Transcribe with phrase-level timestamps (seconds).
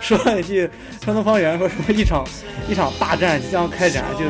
[0.00, 0.68] 说了一句
[1.00, 2.26] 山东方言，说什么一场
[2.68, 4.24] 一场大战即将开展，就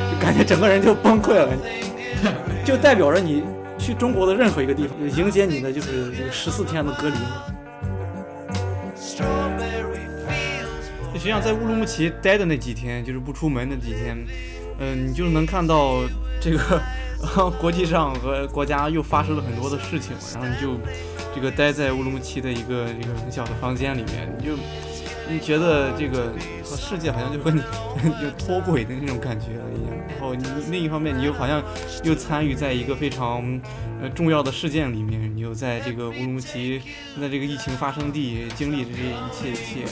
[0.00, 1.52] 就感觉整个人就崩溃了，
[2.64, 3.44] 就代表着你
[3.78, 7.16] 去中国的任何一个地方，迎接你的就是这个十四天的隔离。
[11.14, 14.16] 实际上，在乌鲁木齐待的那几天，就是不出门那几天，
[14.78, 15.96] 嗯，你就能看到
[16.40, 16.80] 这个
[17.20, 20.78] 然后国际上和国家又发生了很多的事情，然后你就
[21.34, 24.56] 这个待在乌鲁木齐的一个一个很小的房间里面，你就
[25.30, 26.32] 你觉得这个
[26.64, 27.60] 和世界好像就和你
[28.22, 29.96] 就脱轨的那种感觉一样。
[30.08, 31.62] 然后你另一方面，你又好像
[32.02, 33.60] 又参与在一个非常
[34.00, 36.80] 呃重要的事件里面，你又在这个乌鲁木齐
[37.20, 39.84] 在这个疫情发生地经历这一切一切。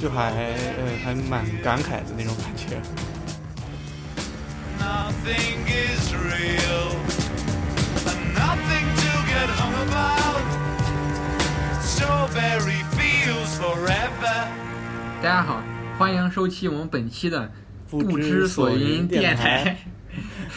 [0.00, 2.76] 就还呃还蛮感慨的那种感觉。
[15.22, 15.62] 大家好，
[15.98, 17.50] 欢迎收听我们本期的
[17.88, 19.78] 不知所云电台。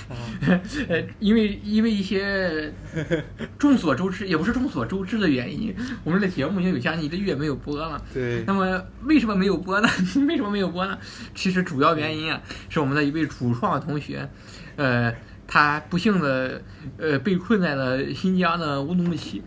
[0.10, 2.74] 呃， 因为因为一些
[3.60, 8.02] 众所周知，也不是众所周知的原因，我们的节目已经有将近一个月没有播了。
[8.14, 8.44] 对。
[8.48, 9.90] 那么为什么没有播呢？
[10.28, 10.98] 为什么没有播呢？
[11.36, 14.30] 其实主要原因啊，是我们的一位主创同学，
[14.78, 15.14] 呃，
[15.48, 16.62] 他不幸的
[16.98, 19.42] 呃被困在了新疆的乌鲁木齐，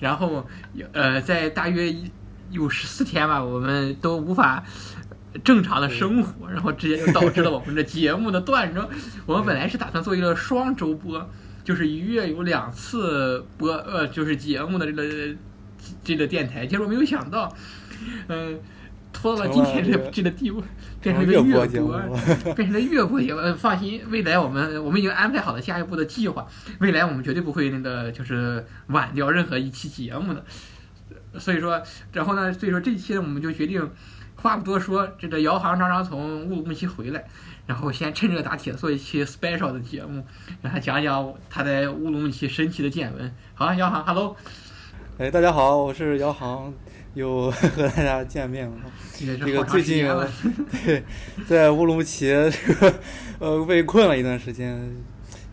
[0.00, 0.46] 然后
[0.92, 1.94] 呃在大约
[2.50, 4.64] 有十四天吧，我们都无法。
[5.38, 8.88] 正常的生活，然后直接就导致了我们的节目的断更。
[9.26, 11.28] 我们本来是打算做一个双周播，
[11.64, 15.34] 就是一月有两次播，呃，就是节目的这个
[16.04, 16.66] 这个电台。
[16.66, 17.54] 结果没有想到，
[18.28, 18.58] 嗯，
[19.12, 20.62] 拖到了今天这这个地步，
[21.00, 22.00] 变成一个月播，
[22.54, 23.40] 变成了月播节目。
[23.56, 26.46] 放心，未来我们我们已经安排好了下一步的计划，
[26.80, 30.44] 未来我们绝对不会那个就是晚掉任何一期节目的。
[31.38, 31.82] 所以说，
[32.12, 33.90] 然后呢，所以说这期呢，我们就决定。
[34.46, 37.24] 话不多说，这个姚航刚刚从乌鲁木齐回来，
[37.66, 40.22] 然后先趁热打铁做一期 special 的节目，
[40.62, 43.34] 让他讲讲他在乌鲁木齐神奇的见闻。
[43.54, 44.36] 好，姚航，hello。
[45.18, 46.72] 哎，大家好，我是姚航，
[47.14, 48.76] 又和大家见面了。
[49.18, 50.06] 这个最近
[50.70, 51.02] 对，
[51.44, 52.94] 在乌鲁木齐这个
[53.40, 54.78] 呃被困了一段时间，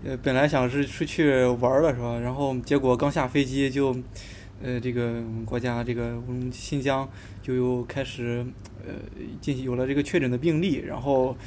[0.05, 2.19] 呃本来想是出去玩了是吧？
[2.19, 3.95] 然后结果刚下飞机就。
[4.65, 7.05] 呃，这个我们国家这个乌鲁木齐新疆
[7.43, 8.43] 就又开始
[8.87, 8.93] 呃
[9.41, 11.37] 进行有了这个确诊的病例，然后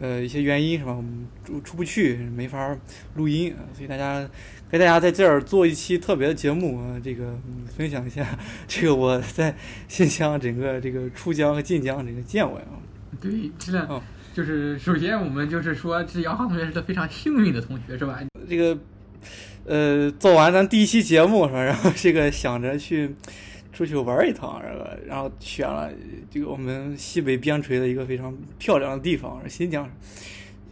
[0.00, 2.76] 呃一些原因是吧，我们出出不去，没法
[3.14, 4.28] 录音，所以大家
[4.68, 7.38] 给大家在这儿做一期特别的节目啊，这个
[7.68, 9.56] 分享一下这个我在
[9.86, 12.82] 新疆整个这个出疆和进疆这个见闻啊。
[13.20, 14.02] 对，是的，
[14.34, 18.20] 就是首先我们就是说，这杨航同学是个非常幸运的同学，是吧？
[18.48, 18.76] 这个。
[19.64, 21.60] 呃，做完咱第一期节目是吧？
[21.60, 23.12] 然后这个想着去
[23.72, 25.90] 出去玩一趟，然后然后选了
[26.30, 29.90] 这个我们西北边陲的一个非常漂亮的地方，新疆。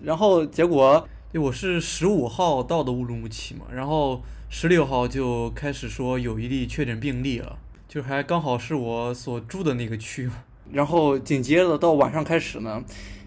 [0.05, 10.31] 然后结果，我是十五号到的乌鲁木齐嘛，然后十六号就开始说有一例确诊病例了，就还刚好是我所住的那个区。
[10.71, 12.81] 然后紧接着到晚上开始呢，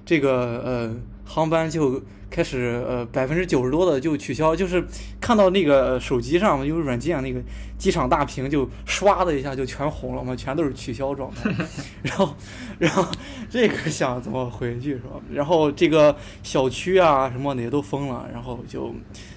[0.05, 0.95] 这个呃
[1.25, 2.01] 航班就。
[2.29, 4.83] 开始呃百分之九十多的就取消，就是
[5.19, 7.41] 看到那个手机上有软件那个
[7.77, 11.49] 机场大屏就唰的一下就全红了嘛，全都是取消状态。
[12.03, 12.35] 然后，
[12.79, 13.05] 然后
[13.49, 15.19] 这个想怎么回去是吧？
[15.31, 18.93] 然后这个小区啊什么的也都封了，然后就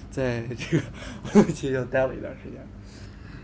[0.09, 0.83] 在这个
[1.33, 2.61] 乌鲁木齐就待了一段时间，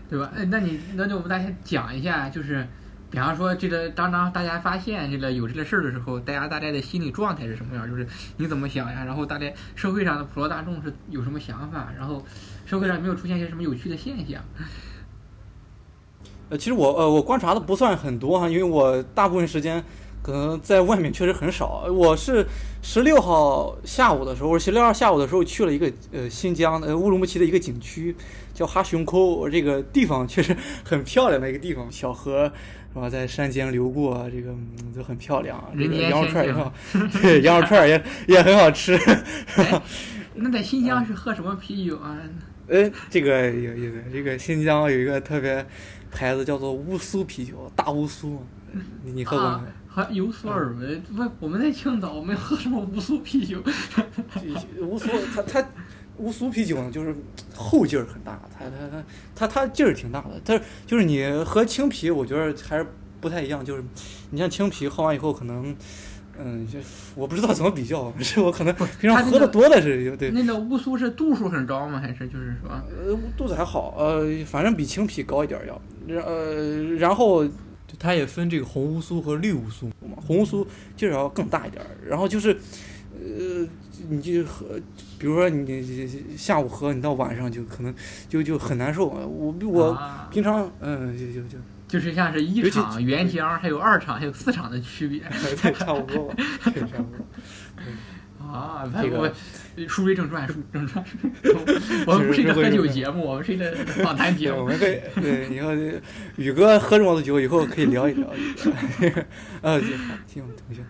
[0.08, 0.30] 对吧？
[0.36, 2.66] 哎，那你那就我们大家讲一下，就是。
[3.10, 7.88] 比方说，这个当当大家发现这个有这个事儿的时候，大家大概的心理状态是什么样？
[7.88, 9.02] 就是你怎么想呀？
[9.04, 11.88] 然后大概社会上的普罗大众是有什么想法？
[11.96, 12.22] 然后
[12.66, 14.42] 社会上没有出现一些什么有趣的现象？
[16.50, 19.82] 呃，其实我呃我观察的不算很多哈，因为我大部分时间
[20.22, 21.86] 可能在外面确实很少。
[21.92, 22.46] 我是
[22.82, 28.14] 十六号下午的时候，十六号下午的时候去了一个呃新疆呃乌鲁木齐的一个景区，
[28.54, 29.48] 叫哈熊沟。
[29.48, 32.50] 这个地方确实很漂亮的一个地方，小河。
[32.94, 34.52] 是吧，在山间流过，这个
[34.96, 35.62] 就很漂亮。
[36.10, 36.72] 羊肉串也好，
[37.20, 38.98] 对，羊肉串也也很好吃。
[40.34, 42.18] 那在新疆 是喝什么啤酒啊？
[42.66, 44.02] 呃，这个有意思。
[44.10, 45.64] 这个新疆有一个特别
[46.10, 48.42] 牌子，叫做乌苏啤酒，大乌苏。
[49.04, 49.66] 你你喝过没？
[50.04, 51.02] 还有所耳闻。
[51.02, 53.62] 不，我们在青岛没喝什么乌苏啤酒。
[54.80, 55.68] 乌苏，它它。
[56.18, 57.14] 乌苏啤酒呢，就是
[57.54, 59.04] 后劲儿很大，它它它
[59.36, 60.30] 它它劲儿挺大的。
[60.44, 62.84] 但是就是你喝青啤，我觉得还是
[63.20, 63.64] 不太一样。
[63.64, 63.84] 就是
[64.30, 65.72] 你像青啤喝完以后，可能
[66.36, 66.80] 嗯，就
[67.14, 72.00] 我不知道怎么比较，是我可能平常喝的多的是有对，那个乌苏是度数很高吗？
[72.00, 77.44] 还是就是说，呃，度子还好，呃，反正比青啤高一点儿要，然呃，然后
[77.98, 82.52] 它也分这个红乌苏和绿乌苏嘛，红乌苏劲儿要更大一点儿，然后就是，
[83.12, 83.66] 呃，
[84.08, 84.66] 你就喝，
[85.18, 87.94] 比如说你你下午喝，你到晚上就可能
[88.28, 91.58] 就就很难受，我我啊平常嗯就就就
[91.88, 95.20] 就是像是一场原浆，还有二场，还有四场的区别
[95.62, 97.24] 对差不多吧，对差不多。
[98.52, 98.90] 啊。
[99.02, 99.32] 这个我
[99.86, 101.04] 书归正传，书归正传。
[102.06, 103.70] 我们不是一个喝酒节目，我们是一个
[104.02, 104.68] 访谈节目，我目。
[104.68, 105.70] 们可以对以后
[106.36, 108.28] 宇哥喝这么多酒，以后可以聊一聊。
[109.62, 109.90] 呃，行，
[110.26, 110.82] 听我同学，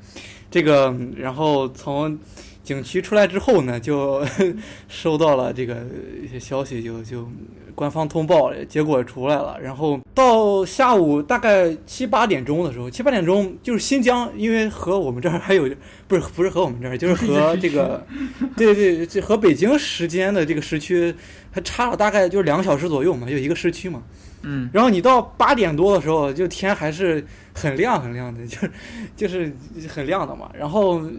[0.51, 2.19] 这个然后从
[2.69, 4.23] 景区出来之后呢，就
[4.89, 5.87] 收到了这个
[6.23, 7.27] 一些消息，就就
[7.75, 9.59] 官方通报结果出来了。
[9.59, 15.67] 然后到下午大概七八点钟的时候，七八点钟就是新疆，因为和我们这儿还有
[16.07, 18.07] 不是不是和我们这儿，就是和这个
[18.55, 21.15] 对 对，这和北京时间的这个时区
[21.51, 24.03] 还差了大概就是两个小时左右嘛，就一个时区嘛。
[24.43, 28.71] 嗯，然后你到八点多的时候，就天还是很亮很亮的，就是
[29.17, 29.53] 就是
[29.89, 30.49] 很亮的嘛。
[30.57, 31.11] 然后呃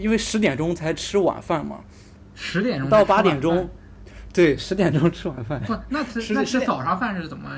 [0.00, 1.80] 因为十点钟才吃晚饭嘛，
[2.34, 3.68] 十点钟到八点钟，
[4.32, 5.60] 对，十点钟吃晚饭。
[5.62, 7.50] 不，那那吃早上饭是怎么？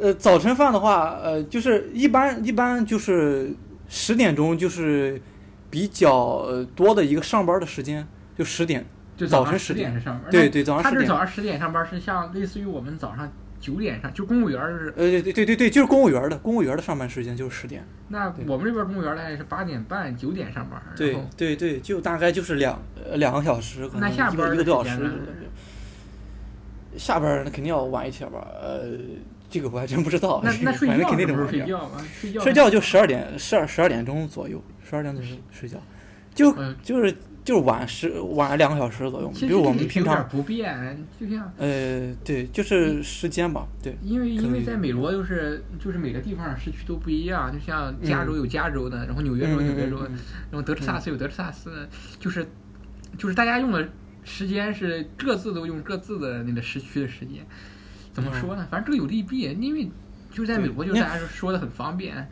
[0.00, 3.54] 呃，早晨饭的话，呃，就是一般一般就是
[3.88, 5.20] 十点钟就是
[5.70, 6.12] 比较
[6.46, 8.06] 呃多的一个上班的时间，
[8.36, 8.84] 就十点。
[9.16, 10.28] 就早晨十点点是上班。
[10.28, 13.32] 对对早上10点他是早上十点上班是像类似于我们早上
[13.64, 14.92] 九点上，就公务员是。
[14.96, 17.82] 呃，对对对对，就是公务员的，公务员的上班时间就是十点。
[18.08, 25.10] 那我们这边公务员儿大概是八点半九点上班，对对对，就大概就是两呃两个小时，可能一个一个多小时。
[26.96, 28.46] 下班那肯定要晚一些吧？
[28.60, 28.90] 呃，
[29.50, 30.40] 这个我还真不知道。
[30.44, 31.66] 那那睡反正肯定觉什么得晚一点。
[31.66, 32.04] 时候睡觉吗？
[32.20, 35.78] 睡觉睡觉就十二点，十二十二点钟左右，十二点左右睡觉，
[36.34, 37.12] 就嗯就是
[37.44, 39.30] 就是晚十晚两个小时左右。
[39.38, 49.98] 比如我们平常，不变，就像呃，对，就是时间吧，对，因为因为在美国就是就是每个地方时区都不一样，就像加州有加州的，然后纽约州有纽约州
[50.50, 51.88] 然后德克萨斯有德克萨斯的，
[52.18, 52.46] 就是
[53.18, 53.86] 就是大家用的
[54.24, 57.44] 时间是各自都用各自的那个时区的时间。
[58.12, 58.66] 怎么说呢？
[58.70, 59.90] 反正这个有利弊，因为
[60.30, 62.26] 就是在美国，就是大家说说的很方便。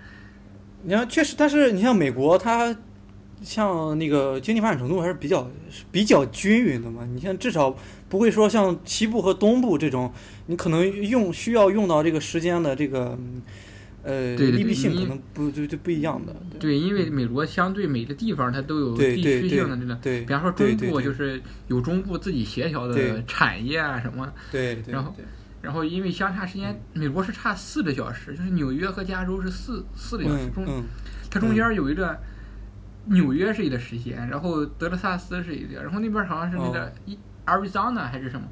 [0.84, 2.74] 你看，确实，但是你像美国，它
[3.42, 5.50] 像那个经济发展程度还是比较
[5.90, 7.04] 比较均匀的嘛。
[7.12, 7.76] 你像至少
[8.08, 10.12] 不会说像西部和东部这种，
[10.46, 13.42] 你可能用需要用到这个时间的这个嗯
[14.04, 16.34] 呃利弊性可能不就就不一样的。
[16.58, 25.24] 对，因为美国相对每个地方它都有地区性的这个，对比方说中部就是有中部自己协调的产业啊什么，对对，然后对。
[25.62, 30.66] 然后因为相差时间，美国是差四个小时，就是纽约和加州是四四个小时，中
[31.30, 32.18] 它中间有一个
[33.06, 38.46] 纽约是一个时间，然后德克萨斯是一个，然后那边好像是那哦个伊阿瑞桑那还是什么，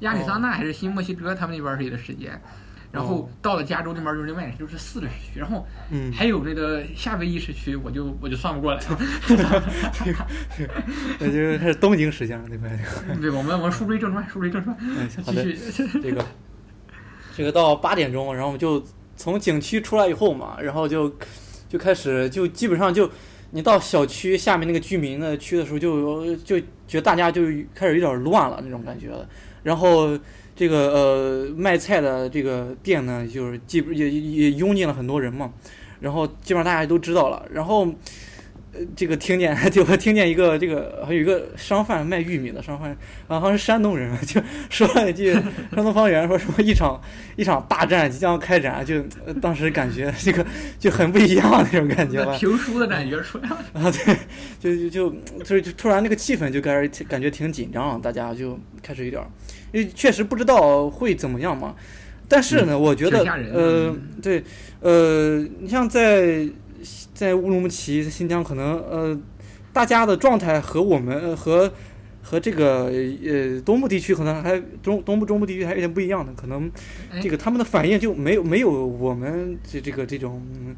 [0.00, 2.40] 亚利桑那还是新墨西哥，他们那边是一个时间。
[2.90, 8.98] 然后哦到了加州那边就是另外就是四个时区，然后嗯，还有那个夏威夷时区，我就我就算不过来了。
[11.20, 12.66] 那就是开始东京时间了，对吧？
[13.20, 15.44] 对，我们我们书归正传，书归正传，嗯，好的。
[15.44, 15.86] 继续。
[16.02, 16.24] 这个
[17.36, 18.82] 这个到八点钟，然后我们就
[19.16, 21.14] 从景区出来以后嘛，然后就
[21.68, 23.10] 就开始就基本上就
[23.50, 27.42] 你到小区下面那个居民的区的时候就，就觉得大家就
[27.74, 29.08] 开始有点乱了那种感觉。
[29.62, 30.18] 然后
[30.54, 35.52] 这个呃卖菜的这个店呢，就是基也也拥进了很多人嘛，
[36.00, 37.88] 然后基本上大家都知道了，然后。
[38.72, 42.90] 呃，这个听见 就听见一个这个还有一个商贩卖玉米的商贩，
[43.26, 45.32] 啊，好像是山东人，就说了一句
[45.74, 47.00] 山东方言，说什么一场
[47.36, 50.44] 一场大战即将开展，就、呃当时感觉这个
[50.78, 52.36] 就很不一样那种感觉吧。
[52.38, 53.56] 评书的感觉出来了。
[53.72, 54.16] 啊，对，
[54.60, 59.26] 就就就就就突然那个气氛就开始感觉挺紧张了，大家就开始有点儿，
[59.72, 61.74] 因为确实不知道会怎么样嘛。
[62.30, 64.44] 但是呢，我觉得呃嗯，对，
[64.80, 66.46] 呃，你像在
[67.18, 69.20] 在乌鲁木齐、在新疆，可能呃，
[69.72, 71.68] 大家的状态和我们呃和
[72.22, 76.70] 和这个呃东部地区可能还中东部中部地区还有点不一样的，可能
[77.10, 80.76] 哎这个他们的反应就没有没有我们这这个这种嗯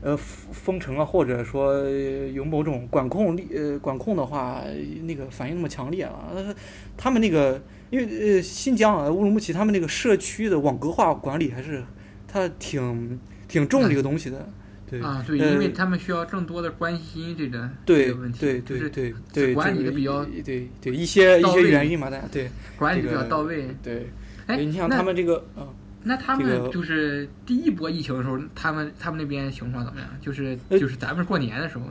[0.00, 4.64] 呃封封城啊，或者说呃有某种管控力呃管控的话，
[5.04, 6.32] 那个反应那么强烈了。
[6.34, 6.52] 呃
[6.96, 11.84] 他们那个因为呃新疆啊乌鲁木齐他们那个社区的网格化管理还是
[12.26, 14.48] 他挺挺重这个东西的。
[14.88, 23.68] 对啊，对，呃因为他们需要更多的关心这个对这个问题，对就是对对对，管理的比较一对对一些一些原因嘛，大家对管理比较到位。
[23.82, 24.08] 对。
[24.46, 25.66] 哎，你像他们这个啊，
[26.04, 30.08] 那他们就是第一波疫情的时候，他们他们那边情况怎么样？
[30.20, 31.84] 就是呃就是咱们过年的时候，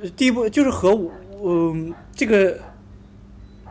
[0.00, 1.12] 呃第一波就是和我
[1.44, 2.58] 嗯、这个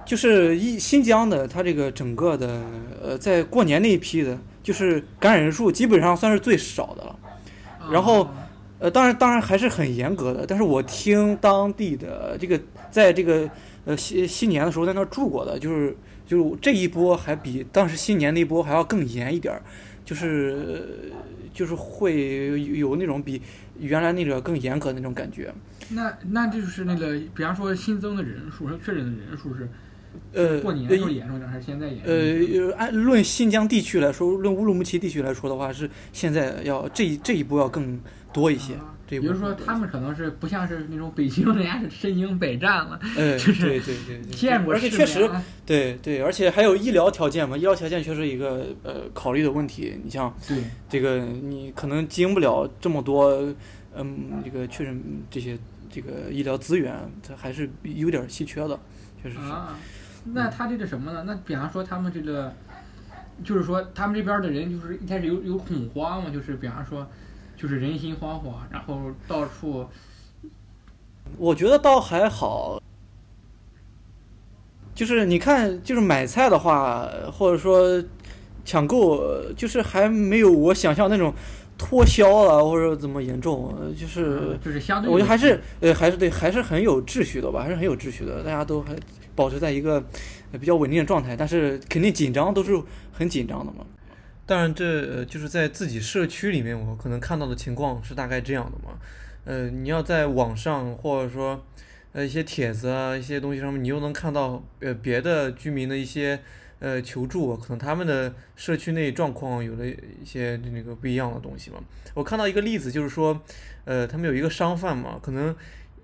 [0.05, 2.61] 就是一新疆的，它这个整个的
[3.01, 7.15] 呃在过年那一批的，就是感染人数基本上算是最少的了。
[7.89, 8.44] 然后啊
[8.85, 10.45] 呃，当然，当然还是很严格的。
[10.45, 12.59] 但是我听当地的这个，
[12.91, 13.49] 在这个
[13.83, 19.59] 呃新新年的时候在那儿住过的，就是就是这一波还比当时新年那一波还要更严一点儿，
[20.05, 21.11] 就是
[21.51, 23.41] 就是会有有那种比
[23.79, 25.51] 原来那个更严格的那种感觉。
[25.89, 29.67] 那那这就是那个，比方说新增的人数和确诊的人数是
[30.31, 32.69] 呃，过年的时候严重点，还是现在严重？
[32.69, 37.99] 呃，按论新疆地区来说，论乌鲁木齐地区来说的话，是现在要这一这一波要更
[38.35, 38.73] 多一些。
[39.07, 45.29] 比如说，他们可能是不像是那种北京人家是身经百战了，呃， 就是对对对对，见过而且确实
[45.63, 49.95] 对对，而且还有医疗条件嘛，医疗条件确实一个呃考虑的问题。
[50.03, 50.57] 你像对，
[50.89, 53.31] 这个，你可能经不了这么多，
[53.95, 54.97] 嗯，这个确实
[55.29, 55.55] 这些
[55.91, 58.79] 这个医疗资源，它还是有点稀缺的，
[59.21, 59.41] 确实是。
[59.41, 59.77] 啊，
[60.33, 61.23] 那他这个什么呢？
[61.27, 62.51] 那比方说他们这个，
[63.43, 67.07] 就是说他们这边的人就是一开始有有恐慌嘛，就是比方说，
[67.57, 69.87] 就是人心惶惶，然后到处
[71.37, 72.81] 我觉得倒还好，
[74.93, 78.03] 就是你看，就是买菜的话，或者说
[78.63, 81.33] 抢购，呃就是还没有我想象那种
[81.77, 84.39] 脱销啊，或者怎么严重，呃就是。
[84.41, 88.95] 嗯就是相对，我觉得还是呃还是对，还是很有秩序的吧，还是很有秩序的，大家都还
[89.35, 90.03] 保持在一个
[90.51, 92.81] 呃比较稳定的状态，但是肯定紧张都是
[93.11, 93.85] 很紧张的嘛。
[94.45, 98.97] 当然这，呃就是在自己社区里面，我可能看到的情况是大概这样的嘛。
[99.43, 101.65] 呃，你要在网上或者说
[102.13, 106.39] 呃一些帖子啊一些东西上面，你又能看到呃别的居民的一些
[106.79, 111.77] 呃求助，可能他们的社区内状况有了一些那个不一样的东西嘛。
[112.13, 113.41] 我看到一个例子，就是说，
[113.85, 115.55] 呃，他们有一个商贩嘛，可能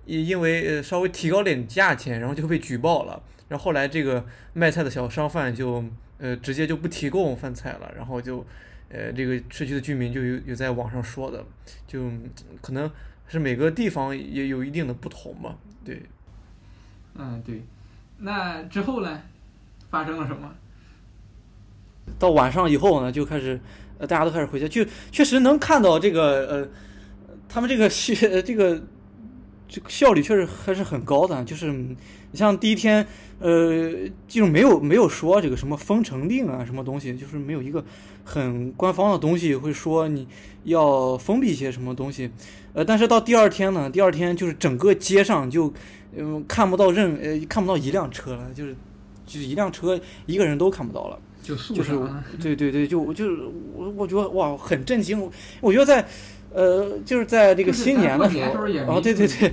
[0.05, 3.21] 因因为呃稍微提高点价钱，然后就被举报了。
[3.49, 5.83] 然后后来这个卖菜的小商贩就
[6.21, 8.45] 呃直接就不提供饭菜了，然后就
[8.89, 11.43] 呃这个社区的居民就有有在网上说的，
[11.85, 12.29] 就嗯
[12.61, 12.89] 可能
[13.27, 15.57] 是每个地方也有一定的不同吧。
[15.83, 16.03] 对，
[17.15, 17.63] 嗯对，
[18.19, 19.21] 那之后呢，
[19.89, 20.53] 发生了什么？
[22.19, 23.59] 到晚上以后呢，就开始
[23.97, 26.67] 呃大家都开始回家，就确实能看到这个呃
[27.49, 28.81] 他们这个学 这个
[29.71, 31.95] 这个效率确实还是很高的，就是你
[32.33, 33.07] 像第一天
[33.39, 33.89] 呃
[34.27, 37.81] 就没有没有说这个什么封城令啊什么东西，就是没有一个
[38.25, 40.27] 很官方的东西会说你
[40.65, 42.29] 要封闭一些什么东西，
[42.73, 45.73] 呃但是到第二天呢，第二天就是整个街上就
[46.13, 48.75] 嗯、看不到任呃看不到一辆车了，就是
[49.25, 51.17] 就是一辆车一个人都看不到了。
[51.41, 51.93] 就是，
[52.41, 53.41] 对对对，就就是
[53.73, 56.05] 我我觉得哇很震惊，我觉得在
[56.53, 58.51] 呃就是在这个新年的时候
[58.87, 59.51] 哦对对对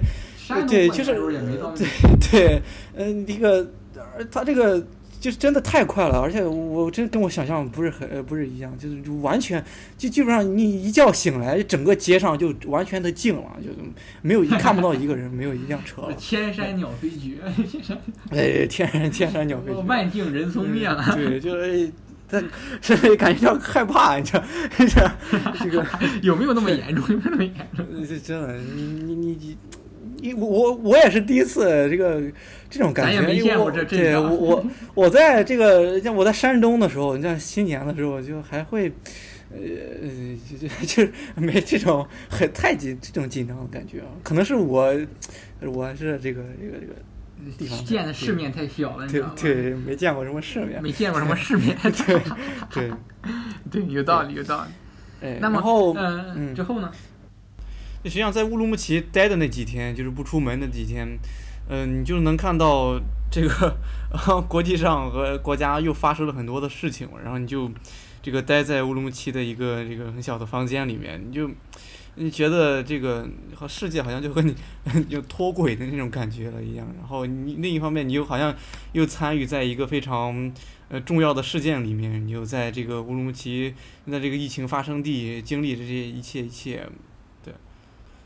[0.67, 2.61] 对就是过年时候也没到那对，
[2.97, 4.85] 嗯这 个呃他这个
[5.21, 9.63] 就是真的太快了，而且我真跟我想象不是很呃不是一样，就是完全
[9.97, 13.69] 就基本上你一觉醒来，整个街上就完全的静了，就
[14.23, 17.35] 没有一看不到一个人，没有一辆车了， 千山鸟飞 绝，
[18.31, 19.81] 哎天山天山鸟飞绝。
[19.81, 21.05] 万径人踪灭了。
[21.17, 21.91] 对，就是
[22.29, 22.43] 他
[22.81, 24.43] 甚至感觉到害怕，你知道，
[24.79, 24.87] 这
[25.65, 25.87] 这个
[26.23, 27.05] 有没有那么严重？
[27.09, 27.87] 有没有那么严重？
[28.07, 29.57] 这真的，你你你你。
[30.21, 32.21] 你我我也是第一次这个
[32.69, 38.91] 这种感觉，没因为我见过这这对我 我我在这个像我在山东的时候，你像新年的时候，就还会，
[39.53, 39.61] 呃，
[40.51, 44.93] 就就就是没这种很太紧这种紧张的感觉啊，可能是我
[45.61, 46.95] 我是这个这个这个
[47.59, 49.35] 地方见的世面太小了，你知对道吗？
[49.37, 51.77] 对没见过什么世面，没见过什么世面。
[51.83, 52.21] 对
[52.71, 52.93] 对，
[53.71, 55.27] 对，有道理，有道理。
[55.27, 56.91] 哎，那么然后嗯嗯之后呢？
[58.05, 61.19] 实际上在乌鲁木齐待的那几天，就是不出门的几天，
[61.69, 62.99] 嗯、你就能看到
[63.31, 63.77] 这个
[64.49, 67.71] 国际上和国家又发生了很多的事情，然后你就
[68.23, 71.51] 这个待在乌鲁木齐的一个这个很小的房间里面，你就
[72.19, 74.55] 你觉得这个和世界好像就和你
[75.09, 78.55] 就脱轨的那种感觉了一样，然后你另一方面你又好像
[78.93, 80.53] 又参与在一个非常
[80.89, 83.73] 呃重要的事件里面，你又在这个乌鲁木齐
[84.11, 86.87] 在这个疫情发生地经历这些一切一切，
[87.45, 87.55] 对，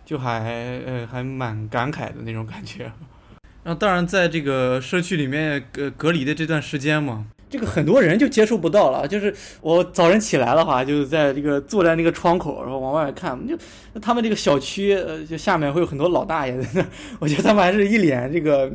[0.05, 2.91] 就还呃还蛮感慨的那种感觉。
[3.65, 9.07] 然后当然在这个社区里面隔隔离的这段时间嘛，这个很多人就接触不到了。
[9.07, 13.55] 就是我早晨起来的话，就是在这个坐在那个窗口，然后往外看，就
[14.01, 16.87] 他们这个小区呃就下面会有很多老大爷在那儿，
[17.21, 18.73] 我觉得他们还是一脸这个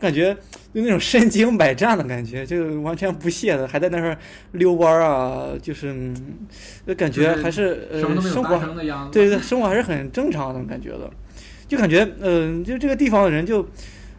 [0.00, 0.34] 感觉
[0.74, 4.18] 就那种身经百战的感觉，就完全不屑的，还在那儿
[4.52, 6.12] 遛弯儿啊，就是
[6.96, 7.88] 感觉还是
[8.20, 8.58] 生活。
[9.12, 11.08] 对对，生活还是很正常的感觉的，
[11.68, 13.64] 就感觉嗯、就这个地方的人就。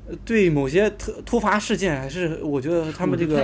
[0.10, 3.38] 呃对某些特突发事件，还是我觉得他们这个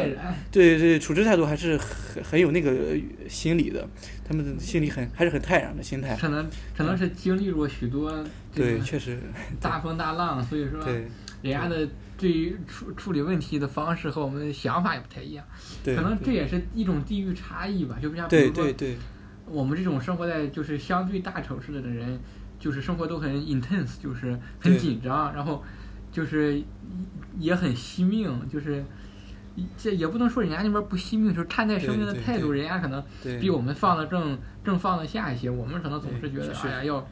[0.51, 2.98] 对对，处置态度还是很很有那个
[3.29, 3.88] 心理的，
[4.27, 6.15] 他们的心里很还是很泰然的心态。
[6.15, 8.12] 可能可能是经历过许多
[8.53, 9.19] 对，确实，
[9.62, 11.05] 大风大浪，所以说对
[11.43, 15.45] 人家的对于处处理问题的方式和我们的想法也不太一样，
[15.84, 17.98] 对，可能这也是一种地域差异吧。
[18.01, 18.98] 就像比对如说对对
[19.48, 22.19] 我们这种生活在就是相对大城市的人，
[22.57, 25.63] 就是生活都很 intense，就是很紧张，然后
[26.15, 26.62] 就是
[27.38, 28.86] 也很惜命，就是
[29.77, 33.03] 这也不能说人家那边不惜命，就是看待生命的态度，人家可能，
[33.41, 35.50] 比我们放的正正放得下一些。
[35.50, 37.05] 我们可能总是觉得，哎呀要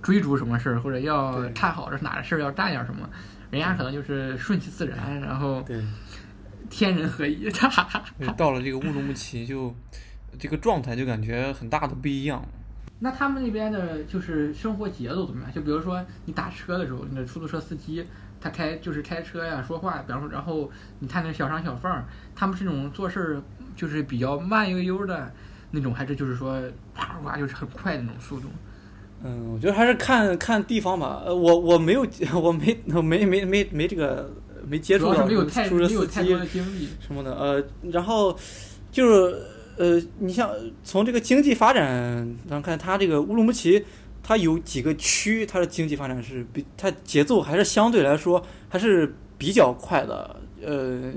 [0.00, 3.10] 追逐什么事儿，或者要看好这哪个事儿要干点什么，
[3.50, 5.64] 人家可能就是顺其自然，然后。
[6.68, 8.32] 天人合一， 哈哈哈。
[8.32, 9.72] 到了这个乌鲁木齐就，
[10.36, 12.44] 这个状态就感觉很大的不一样。
[12.98, 15.52] 那他们那边的就是生活节奏怎么样？
[15.54, 18.04] 就比如说你打车的时候，你的出租车司机
[18.46, 23.42] 他开就是开车呀、说话，比方说，然后你看那小商小贩儿，他们是那种做事儿
[23.74, 25.32] 就是比较慢悠悠的
[25.72, 26.60] 那种，还是就是说
[26.94, 28.48] 啪啪就是很快的那种速度？
[29.24, 31.22] 嗯，我觉得还是看看地方吧。
[31.26, 32.06] 呃，我我没有，
[32.40, 34.30] 我没我没没没没这个
[34.66, 36.88] 没接触到没有太出租车司机没有太多的经历。
[37.00, 37.34] 什么的。
[37.34, 38.36] 呃，然后
[38.92, 39.42] 就是
[39.78, 40.50] 呃，你像
[40.84, 43.84] 从这个经济发展上看，它这个乌鲁木齐，
[44.26, 50.40] 它有几个区，它的经济发展是比它节奏还是相对来说还是比较快的。
[50.64, 51.12] 呃，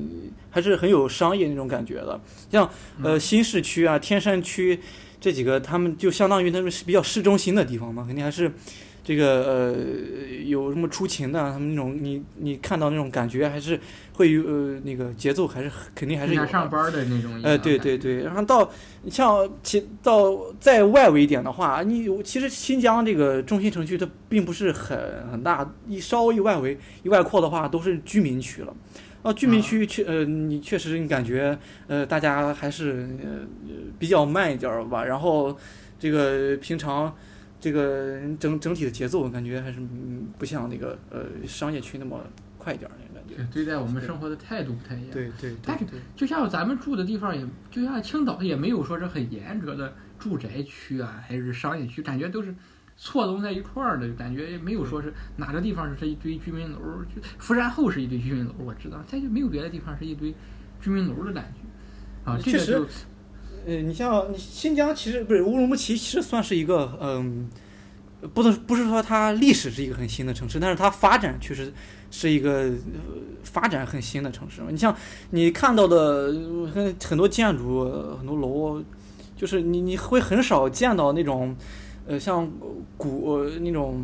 [0.52, 2.20] 还是很有商业那种感觉的，
[2.52, 2.70] 像
[3.02, 4.78] 呃嗯新市区啊、天山区
[5.20, 8.52] 这几个，他们就相当于他们是比较市中心的地方嘛，肯定还是
[9.04, 9.76] 这个呃
[10.46, 13.80] 有什么出勤的啊，他们那种你你看到那种感觉还是
[14.14, 17.40] 会有呃那个节奏还是肯定还是有上班的那种。
[17.44, 18.70] 呃，对对对，然后到
[19.04, 24.98] 你像其到再外围一点的话，你其实新疆这个中心城区它并不是很
[25.32, 28.74] 很大，一稍微一外围一外扩的话都是居民区了。
[29.22, 31.58] 啊，居民区确呃，你确实你感觉
[31.88, 33.46] 呃，大家还是呃
[33.98, 35.04] 比较慢一点儿吧。
[35.04, 35.58] 然后
[36.00, 37.14] 这个平常
[37.60, 42.22] 这个整整体的节奏，我感觉还是嗯不像那个呃商业区那么
[42.58, 43.36] 快一点儿那个感觉。
[43.36, 45.12] 对对待我们生活的态度不太一样。
[45.12, 52.54] 对对对但是就像咱们住的地方也，就像青岛也没有说是很严格的住宅区啊，还是商业区，感觉都是
[52.98, 56.80] 错综在一块儿的，感觉也没有说是哪个地方是一堆居民楼，
[57.16, 60.34] 就福山后是一堆居民楼，我知道，但就没有别的地方是一堆
[60.82, 62.30] 居民楼的感觉。
[62.30, 62.86] 啊，这个就
[63.66, 67.50] 呃，你像你新疆，其实不是乌鲁木齐，其实算是一个嗯，
[68.34, 71.72] 不能不是说它历史是一个很新的城市，但是它发展确实
[72.12, 72.72] 是一个、呃
[73.44, 74.62] 发展很新的城市。
[74.70, 74.96] 你像
[75.32, 76.34] 你看到的
[76.74, 77.84] 很很多建筑、
[78.18, 78.84] 很多楼，
[79.36, 81.56] 就是你你会很少见到那种。
[82.10, 82.50] 呃，像
[82.98, 84.02] 古呃那种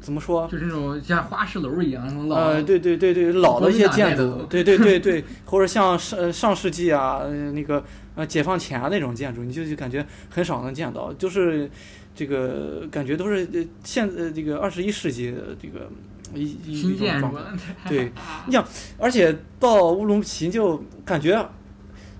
[0.00, 0.46] 怎么说？
[0.46, 7.82] 就是那种像花式楼一样那种老，呃，对对对对，老的一些建筑，对对对对，或者像上上世纪啊，呃那个
[8.14, 11.68] 呃解放前那种建筑，你就就感觉很少能见到，就是
[12.14, 15.90] 这个感觉都是呃现呃这个二十一世纪的这个
[16.34, 17.88] 一一种状建筑态。
[17.90, 18.12] 对，
[18.46, 18.64] 你想，
[18.98, 21.44] 而且到乌鲁木齐就感觉，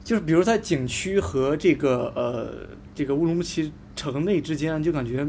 [0.03, 5.26] 就是比如在景区和这个呃这个乌鲁木齐城内之间，就感觉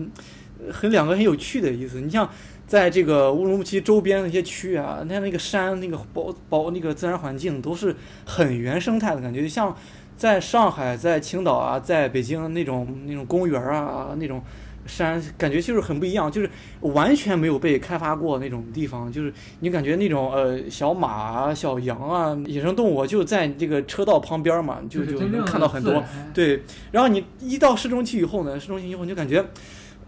[0.71, 1.99] 很两个很有趣的意思。
[1.99, 2.29] 你像
[2.67, 9.75] 在这个乌鲁木齐周边那些区啊，它那个山那个包包那个自然环境都是很原生态的感觉，就像
[10.15, 14.41] 在上海、在青岛啊、在北京那种那种公园啊那种。
[14.89, 16.49] 山感觉就是很不一样，就是
[16.81, 26.03] 完全没有被开发过那种地方，就是你感觉那种呃小马啊、小羊啊、野生动物就在这个车道旁边嘛，就就能看到很多。
[26.33, 29.45] 对，然后你一到市中心以后呢，市中心以后你就感觉，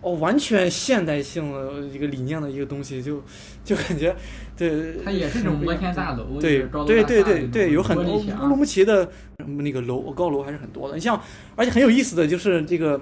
[0.02, 3.24] 哦，完全现代性的一个理念的一个东西，就
[3.63, 4.15] 就感觉，
[4.58, 10.96] 对，它也是那种摩天大楼，对对对对对，有很多乌鲁木齐的那个楼高楼还是很多的。
[10.96, 11.22] 你像，
[11.56, 13.00] 而且很有意思的就是这个，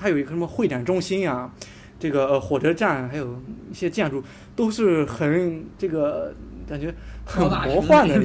[0.00, 1.50] 它有一个什么会展中心呀、
[1.98, 3.38] 这个呃火车站，还有
[3.70, 4.24] 一些建筑
[4.56, 6.34] 都是很这个
[6.66, 6.94] 感觉
[7.26, 8.18] 很魔幻的、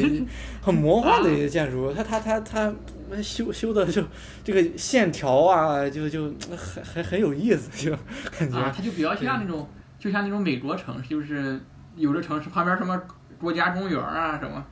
[0.61, 1.91] 很魔幻的一些建筑。
[1.91, 2.73] 它它它它
[3.21, 4.01] 修修的就
[4.43, 7.91] 这个线条啊，就就很很很有意思，就
[8.39, 8.57] 感觉。
[8.57, 9.67] 啊，它就比较像那种，
[9.99, 11.59] 就像那种美国城市，就是
[11.95, 12.99] 有的城市旁边什么
[13.37, 14.65] 国家公园啊什么，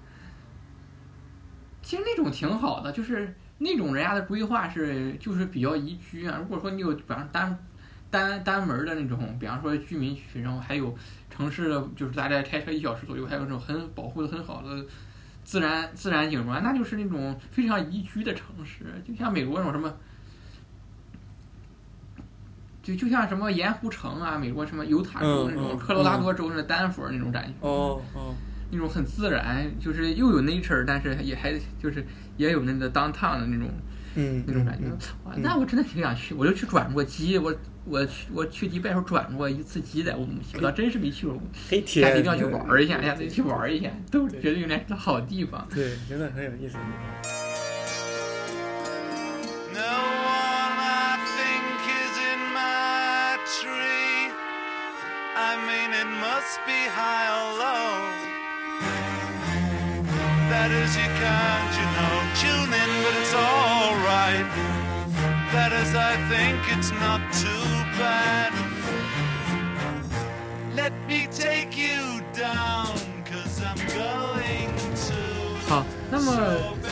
[1.81, 6.37] 其实那种挺好的，就是那种人家的规划是就是比较宜居啊。
[6.39, 7.57] 如果说你有比方单
[8.11, 10.95] 单单门的那种，比方说居民区，然后还有
[11.29, 14.85] 城市的，就是大概开车一小时左右，还有那种很保护的很好的。
[15.45, 19.93] 自然自然景观，那就是那种非常宜居的城市，就像美国那种什么
[22.81, 28.33] 就就像什么盐湖城啊，美国什么犹他州那种，科罗拉多州那丹佛那种感觉，哦哦，
[28.73, 32.05] 那种很自然，就是又有 nature，但是也还就是
[32.37, 33.69] 也有那个 downtown 的那种
[34.15, 34.97] 嗯，那种感觉嗯。
[35.25, 37.55] 哇，那我真的挺想去，我就去转过机，我
[37.85, 41.39] 我去我去迪拜时候转过一次机在乌鲁木齐，我倒真是没去过，
[41.85, 45.67] 下次一定要去玩一下，下次去玩一下，都觉得有点是个好地方。
[45.73, 46.77] 对，真的很有意思。
[49.73, 54.31] No one I think is in my tree.
[55.35, 58.12] I mean, it must be high or low.
[60.63, 64.47] That is, you can't, you know, tune in, but it's alright.
[65.51, 67.67] That is, I think it's not too
[67.99, 68.53] bad.
[70.73, 72.95] Let me take you down,
[73.27, 74.71] cause I'm going
[75.09, 75.67] to.
[75.67, 76.31] 好，那么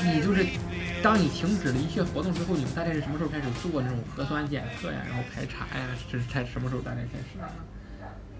[0.03, 0.45] 你就是
[1.01, 5.88] 当你停止了一切活动之后，你们大概是什么时候开始做那种核酸检测呀，然后排查呀？
[6.12, 7.39] 这是开什么时候大概开始？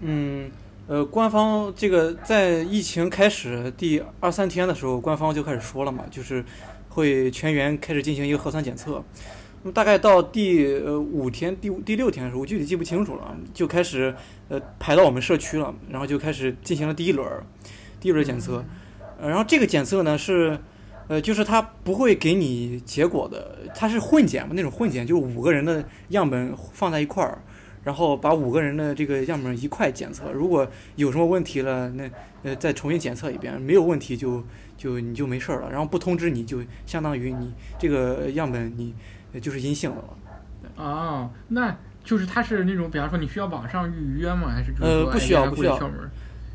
[0.02, 0.50] 嗯，
[0.88, 6.44] 呃，官方这个在疫情开始第二三天的时候，官方就开始说了嘛，就是
[6.88, 9.02] 会全员开始进行一个核酸检测。
[9.62, 14.12] 那么大概到第呃五天、第五第六天的时候，我具体记不清楚了，就开始
[14.48, 17.26] 呃排到我们社区了，然后就开始进行了第一轮
[18.00, 18.64] 第一轮检测。
[19.20, 20.58] 呃，然后这个检测呢是，
[21.06, 27.40] 呃，就是它不会给你结果的，它是混检嘛，那种混检就是五个人的样本放在一块儿，
[27.84, 30.66] 然后把五个人的这个样本一块检测，如果
[30.96, 32.10] 有什么问题了，那
[32.42, 34.44] 呃再重新检测一遍，没有问题就
[34.76, 38.94] 就你就没事儿了，然后不通知你就相当于你这个样本你
[39.32, 40.08] 呃就是阴性的了。
[40.76, 44.52] 哦，那就是它是那种，比方说你需要网上预约吗？
[44.54, 45.78] 还是呃不需要不需要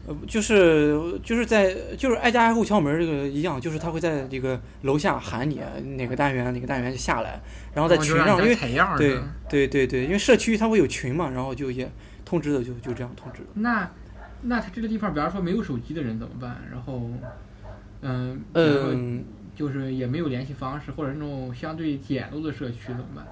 [0.08, 5.62] 呃，就是就是在就是挨家挨户敲门这个一样，就是他会在这个楼下喊你
[5.98, 7.42] 哪个单元哪个单元就下来，
[7.74, 8.56] 然后在群上，因为
[8.98, 11.92] 对对对对，因为社区他会有群嘛，然后就也
[12.24, 13.48] 通知的就就这样通知的。
[13.56, 13.92] 那
[14.44, 16.62] 那他这个地方，比方说没有手机的人怎么办？
[16.72, 17.10] 然后，
[18.02, 23.28] 嗯，嗯，就是也没有联系方式，或者那种相对简陋的社区怎么办？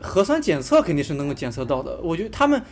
[0.00, 1.98] 核酸检测肯定是能够检测到的。
[2.02, 2.62] 我觉得他们，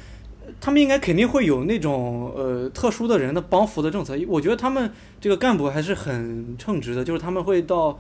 [0.61, 4.17] 他们应该肯定会有那种呃特殊的人的帮扶的政策。
[4.29, 7.99] 我觉得他们这个干部还是很称职的，就是他们会到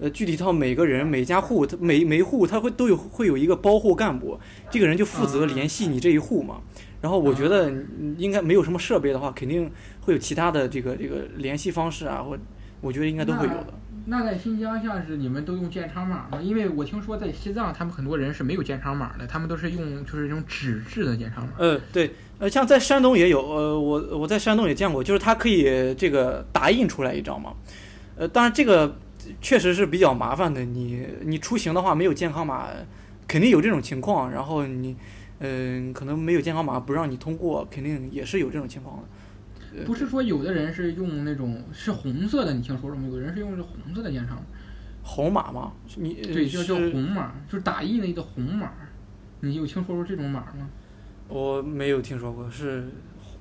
[0.00, 4.38] 呃具体到每个人每家户，他每每户他会都有会有一个包户干部，
[4.70, 6.60] 这个人就负责联系你这一户嘛。
[7.00, 9.70] 然后我觉得嗯应该没有什么设备的话，肯定
[10.02, 12.38] 会有其他的这个这个联系方式啊，或
[12.80, 13.74] 我觉得应该都会有的。
[14.04, 16.40] 那在新疆，像是你们都用健康码吗？
[16.42, 21.52] 因为我听说在西藏，他们很多人是没有健康码的，他们都是用就是这种纸质的健康码。
[21.58, 27.54] 呃，对，呃，像在山东也有，呃，我我在山东也见过，就是它可以这个打印出来一张嘛，
[28.16, 28.96] 呃，当然这个
[29.40, 32.66] 确实是比较麻烦的，你你出行的话没有健康码，
[33.28, 34.96] 肯定有这种情况，然后你，
[35.38, 39.04] 嗯、可能没有健康码不让你通过，肯定也是有这种情况的。
[39.76, 43.06] 呃不是说有的人是用那种是红色的，你听说过吗？
[43.08, 44.42] 有的人是用这红色的烟肠，
[45.02, 48.70] 红码吗，你呃对，就叫红码，就是打印的一个红码。
[49.40, 50.68] 你有听说过这种码吗？
[51.28, 52.88] 我没有听说过，是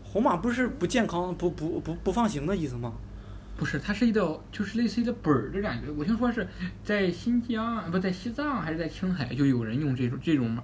[0.03, 2.93] 红码不是不健康不不不不放行的意思吗？
[3.57, 5.91] 不是，它是一道就是类似于的本儿的感觉。
[5.91, 6.47] 我听说是
[6.83, 10.63] 在新疆，不在西藏还是在青海，就有人用这种这种码，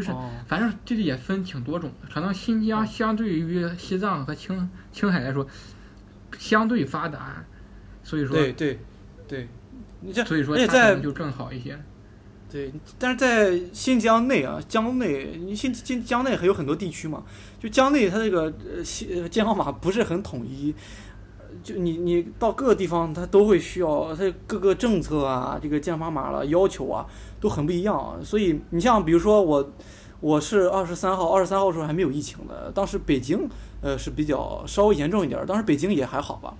[0.00, 2.08] 就是哦反正这里也分挺多种的。
[2.12, 5.46] 可能新疆相对于西藏和青青海来说，
[6.38, 7.44] 相对发达，
[8.02, 8.78] 所以说对对
[9.28, 9.48] 对，
[10.00, 11.78] 你这所以说它可能就更好一些。
[12.50, 17.22] 对，但是在新疆内啊，疆内，你新新疆内还有很多地区嘛，
[17.60, 21.09] 就疆内它这个呃西呃健康码不是很统一，呃
[21.62, 27.06] 就你你到各个地方它都会需要，它各个政策啊，这个健康码了要求啊
[27.40, 29.70] 都很不一样，所以你像比如说我
[30.20, 33.48] 我是二十三号，二十三号的时候还没有疫情的，当时北京
[33.80, 36.54] 呃是比较稍微严重一点，当时北京也还好吧。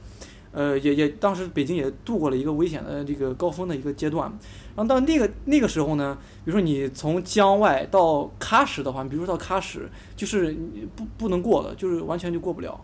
[0.52, 4.28] 呃，也也当时北京也度过了一个危险的这个高峰的一个阶段，
[4.74, 10.52] 然后到那个那个时候呢，比如说你从疆外到喀什的话，比如说到喀什，就是
[10.96, 12.80] 不不能过的，就是完全就过不了。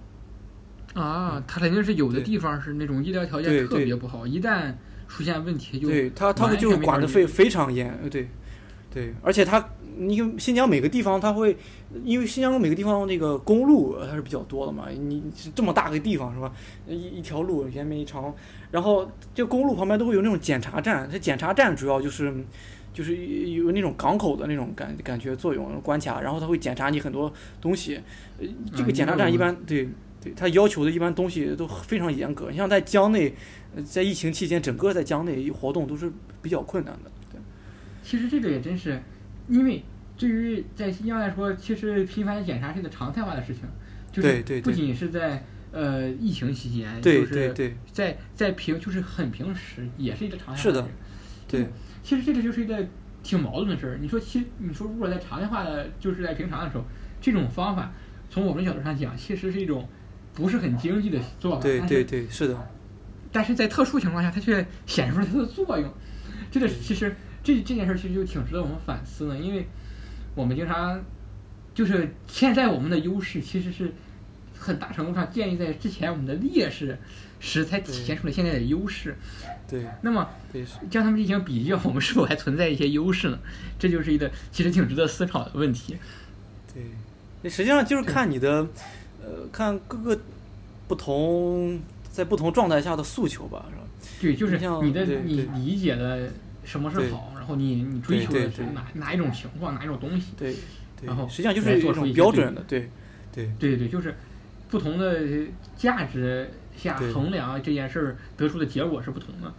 [0.96, 4.72] 啊，它肯定是有的地方是那种医疗条件特别不好，一旦
[5.06, 8.26] 出现问题就对他，他完会就管的非非常严，呃对，
[8.90, 9.62] 对，而且他，
[9.98, 11.54] 你看新疆每个地方他会，
[12.02, 16.50] 因为新疆每个地方那个公路呃它是比较多的嘛，你是这么大个地方是吧？
[16.88, 18.34] 一一条路延绵一长，
[18.70, 22.34] 然后这公路旁边都会有那种检查站，这检查站主要就是。
[22.96, 23.14] 就是
[23.50, 27.30] 有那种港口的那种感感觉作用关卡，然后他会检查你很多
[27.60, 28.00] 东西，
[28.38, 29.86] 呃，这个检查站一般对
[30.26, 32.50] 对，他要求的一般东西都非常严格。
[32.50, 33.32] 你像在疆内，
[33.74, 36.12] 呃在疫情期间，整个在疆内活动都是
[36.42, 37.10] 比较困难的。
[37.32, 37.40] 对，
[38.02, 39.00] 其实这个也真是，
[39.48, 39.82] 因为
[40.18, 43.62] 对于在新疆来说，其实频繁的检查是一个常态化的事情，
[44.10, 50.88] 就是不仅是在呃疫情期间，对就是对对在在平就是很平时也是一个常态化是的事
[51.46, 51.66] 对
[52.02, 52.84] 其实这个就是一个
[53.22, 53.98] 挺矛盾的事儿。
[54.00, 56.84] 你说，其实你说，如果在常态化的，就是在平常的时候，
[57.20, 57.92] 这种方法
[58.30, 59.88] 从我们角度上讲，其实是一种
[60.36, 61.62] 不是很经济的做法。
[61.62, 62.68] 对对对，是的，
[63.32, 65.92] 但是在特殊情况下，它却显示出了它的作用。
[66.52, 69.66] 这个其实这这件事儿其实就挺值得我们反思的，因为
[70.36, 71.02] 我们经常
[71.74, 73.92] 就是现在我们的优势其实是
[74.56, 76.98] 很大程度上建立在之前我们的劣势
[77.40, 79.16] 时才体现出了现在的优势。
[79.68, 83.38] 对那么对将它们进行比较，我们是否还存在一些优势呢？
[83.78, 85.96] 这就是一个其实挺值得思考的问题。
[86.72, 86.84] 对，
[87.42, 88.66] 那实际上就是看你的，
[89.26, 90.18] 呃，看各个
[90.86, 93.82] 不同在不同状态下的诉求吧，是吧？
[94.20, 96.30] 对，就是你的你理解的
[96.64, 100.28] 什么是好，然后你你追求的是哪哪一种情况，哪一种东西。
[100.38, 100.54] 对
[100.98, 102.88] 对然后，实际上就是做出一些对比标准的，对
[103.32, 104.14] 对对对对，就是
[104.70, 105.20] 不同的
[105.76, 109.52] 价值下衡量这件事儿得出的结果是不同的。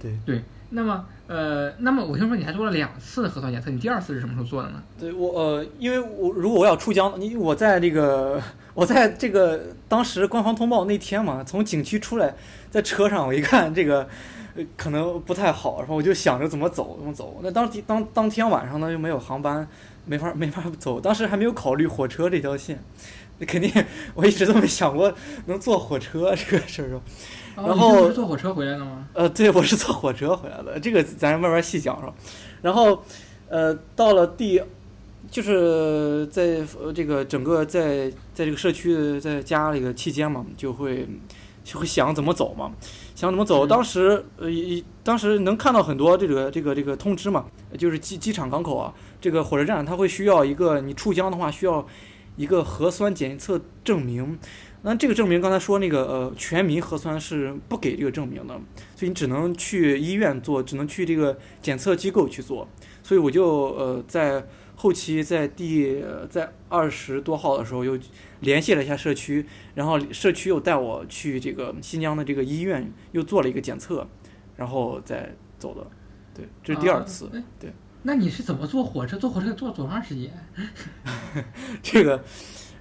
[0.00, 4.82] 对对，那么呃，那么我听说你还做了两次核酸检测，你第二次是什么时候做的呢？
[4.98, 8.42] 对，我呃，因为我如果我要出疆，你我在这个
[8.74, 12.34] 我在这个当时官方通报那天嘛，从景区出来，
[12.70, 14.08] 在车上我一看这个。
[14.54, 17.40] 呃可能不太好，然后我就想着怎么走，怎么走。
[17.42, 19.66] 那当天当当天晚上呢，又没有航班，
[20.04, 21.00] 没法 没法走。
[21.00, 22.78] 当时还没有考虑火车这条线，
[23.38, 23.72] 那肯定
[24.12, 25.10] 我一直都没想过
[25.46, 27.00] 能坐火车这个事儿。
[27.56, 29.08] 哦然后你是坐火车回来的吗？
[29.14, 32.12] 呃，对，我是坐火车回来的，这个咱慢慢细讲是吧？
[32.60, 33.02] 然后，
[33.48, 34.62] 呃，到了第，
[35.30, 41.06] 就是在呃这个整个在在这个社区在家里的期间嘛，就会
[41.64, 42.72] 就会想怎么走嘛，
[43.14, 43.66] 想怎么走。
[43.66, 47.46] 嗯当时呃，一当时能看到很多这个这个这个通知嘛，
[47.78, 51.86] 就是机机场港口啊，这个火车站它会需要一个你出疆的话需要
[52.36, 54.38] 一个核酸检测证明。
[54.84, 58.60] 那这个证明刚才说那个呃全民核酸是不给这个证明的，
[58.96, 62.66] 所以你只能去医院做，只能去这个检测机构去做。
[63.00, 64.44] 所以我就呃在
[64.82, 67.96] 后期在第呃在二十多号的时候又
[68.40, 74.04] 联系了一下社区，然后社区又带我去这个新疆的这个医院又做了一个检测，
[74.56, 75.86] 然后再走的。
[76.34, 77.30] 对，这是第二次。
[77.60, 79.16] 对，那你是怎么坐火车？
[79.16, 80.32] 坐火车坐多长时间？
[81.80, 82.24] 这个，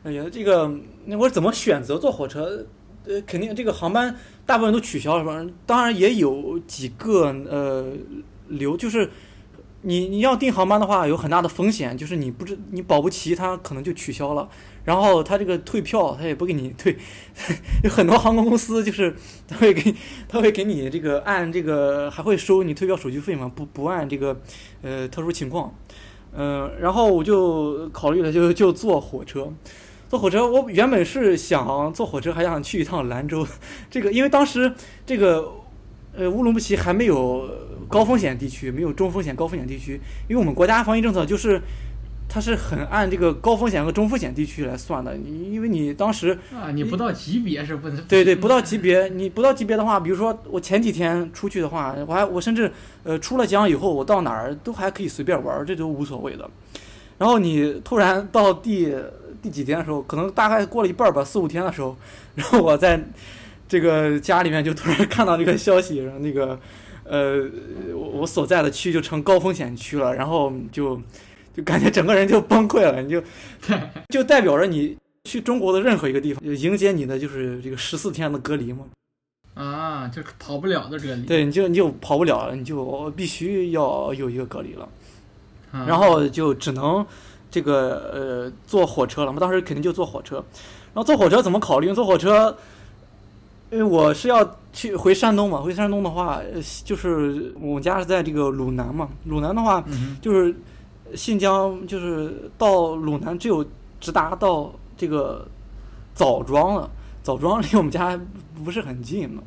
[0.02, 2.66] 哎呀，这个那我怎么选择坐火车？
[3.06, 4.16] 呃，肯定这个航班
[4.48, 5.46] 大部分都取消了吧？
[5.68, 7.94] 当然也有几个呃
[8.48, 9.08] 留，就是
[9.84, 14.48] 你你要订航班的话，有很大的风险，就是你不知你保不齐它可能就取消了，
[14.86, 16.98] 然后它这个退票它也不给你退，
[17.84, 19.16] 有很多航空公司就是
[19.48, 19.96] 他会给
[20.28, 24.40] 他会给你这个按这个还会收你退票手续费嘛，不不按这个
[24.82, 25.74] 呃特殊情况。
[26.34, 29.52] 嗯，然后我就考虑了就，就坐火车。
[30.08, 33.48] 坐火车，我原本是想坐火车，还想去一趟兰州。
[33.90, 34.74] 这个因为当时
[35.06, 35.52] 这个
[36.14, 37.50] 呃乌鲁木齐还没有
[37.92, 40.00] 高风险地区，没有中风险、高风险地区。
[40.28, 41.62] 因为我们国家防疫政策就是
[42.30, 45.18] 它是很按这个高风险和中风险地区来算的。
[45.18, 48.02] 你因为你当时啊，你不到级别是不能。
[48.06, 52.72] 对对，不到级别，你不到级别的话，比如说我前几天出去的话，我还我甚至
[53.04, 56.50] 呃出了江以后，我到哪儿都还可以随便玩儿，这都无所谓的。
[57.18, 58.96] 然后你突然到第
[59.42, 61.96] 第几天的时候，可能大概过了一半儿吧，四五天的时候，
[62.36, 63.00] 然后我在
[63.68, 66.58] 这个家里面就突然看到这个消息，然后那个
[67.12, 67.44] 呃
[67.94, 71.00] 我我所在的区就成高风险区了，然后就
[71.54, 73.22] 就感觉整个人就崩溃了，你就
[74.08, 78.86] 就代表着你去中国的任何一个地方，就迎接你的就是这个十四天的隔离嘛。
[79.54, 81.24] 啊，就跑不了的隔离。
[81.24, 84.88] 对，你就你就跑不了了，你就必须要有一个隔离了，
[85.74, 87.06] 啊，然后就只能
[87.52, 89.42] 这个呃坐火车了嘛。
[89.42, 90.38] 当时肯定就坐火车，
[90.94, 91.94] 然后坐火车怎么考虑？
[91.94, 92.58] 坐火车，
[93.72, 100.54] 因为我是要去回山东嘛，回山东的话，呃就是我们家是在这个鲁南嘛，鲁南的话嗯就是
[101.16, 103.66] 新疆，就是到鲁南只有
[104.00, 105.48] 直达到这个
[106.14, 106.90] 枣庄了，
[107.24, 108.20] 枣庄 离我们家
[108.64, 109.42] 不是很近嘛，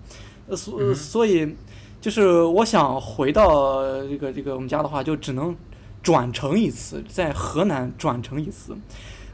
[0.49, 1.55] 呃，所、嗯所以
[2.01, 5.55] 就是我想回到这个这个我们家的话，就只能
[6.03, 8.75] 转乘一次，在河南转乘一次。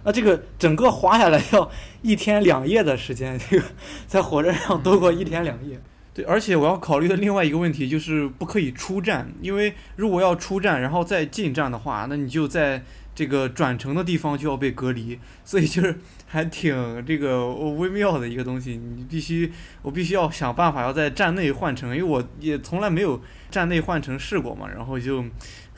[0.04, 1.70] 那这个整个滑下来要
[2.02, 3.64] 一天两夜的时间，这个
[4.06, 5.80] 在火车上度过一天两夜。
[6.12, 12.82] 对，而且我要考虑的另外一个问题就是不可以出站，因为如果要出站然后再进站的话，那你就在
[13.14, 18.76] 这个转乘的地方就要被隔离，所以就是还挺这个微妙的一个东西。
[18.76, 25.24] 你必须，我必须要想办法要在站内换乘，因为我也从来没有站内换乘试过嘛，然后就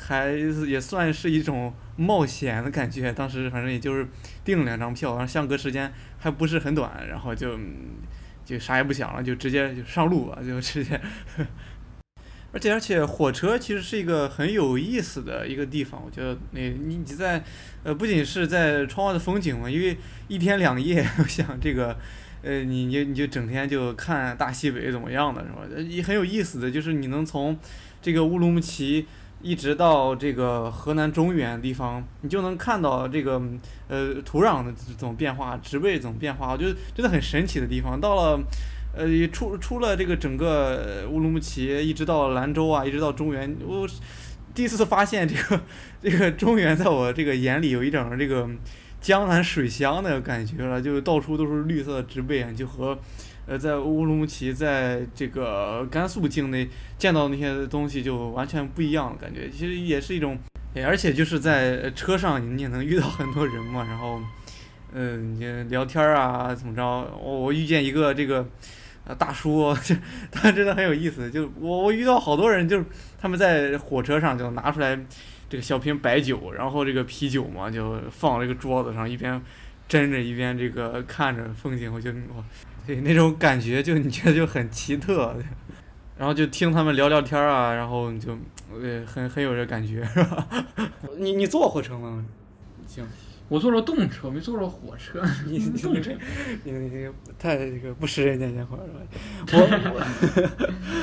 [0.03, 0.31] 还
[0.67, 3.13] 也算是一种冒险的感觉。
[3.13, 4.07] 当时反正也就是
[4.45, 7.59] 订了两张票，然后相隔时间还不是很短，然后就
[8.45, 11.01] 就啥也不想了，就直接就上路吧，就直接。
[12.55, 16.03] 而且而且，火车其实是一个很有意思的一个地方。
[16.05, 17.43] 我觉得，你你你在，
[17.83, 19.97] 呃，不仅是在窗外的风景嘛，因为
[20.29, 21.97] 一天两夜， 我想这个，
[22.43, 25.61] 呃，你你你就整天就看大西北怎么样的是吧？
[25.89, 27.59] 也很有意思的，就是你能从
[28.03, 29.07] 这个乌鲁木齐
[29.43, 33.43] 一直到这个河南中原地方，你就能看到这个
[33.89, 38.01] 呃土壤的这种变化，植被怎么变化，我觉得真的很神奇的地方。
[38.01, 38.41] 到了。
[38.95, 43.89] 呃，出出了这个整个乌鲁木齐，一直到兰州啊，一直到中原，我
[44.55, 45.59] 第一次发现这个
[46.03, 48.47] 这个中原在我这个眼里有一种这个
[49.01, 52.99] 江南水乡的感觉了，就到处都是绿色的植被，就和
[53.47, 60.39] 呃在乌鲁木齐在这个甘肃境内见到那些东西就完全不一样的感觉，其实也是一种，
[60.85, 64.21] 而且就是在车上你也能遇到很多人嘛，然后
[64.93, 66.83] 嗯，你聊天啊怎么着，
[67.23, 68.49] 我我遇见一个这个。
[69.05, 69.77] 啊，大叔，
[70.31, 71.29] 他真的很有意思。
[71.29, 72.81] 就我我遇到好多人，就
[73.21, 74.97] 他们在火车上就拿出来
[75.51, 79.43] 这个小瓶白酒，然后这个啤酒嘛，就放这个桌子上，一边
[79.89, 82.45] 斟着一边这个看着风景，我就哇，
[82.87, 85.35] 对那种感觉就你觉得就很奇特。
[86.19, 88.33] 然后就听他们聊聊天啊，然后你就
[88.81, 90.47] 呃很很有这感觉，是吧？
[91.19, 92.25] 你你坐火车吗？
[92.87, 93.05] 行。
[93.49, 95.21] 我坐着动车，没坐着火车。
[95.45, 96.17] 你你这
[96.65, 97.07] 你你
[97.39, 99.61] 太这个不食人间烟火是吧？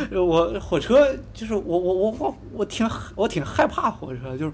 [0.10, 4.54] 我我 我火车就是我我我我我挺我挺害怕火车，就是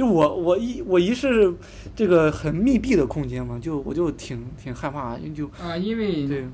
[0.00, 1.54] 就我我一我一是
[1.94, 6.46] 这个很密闭的空间嘛，就我就挺挺害怕，因为就啊，因为对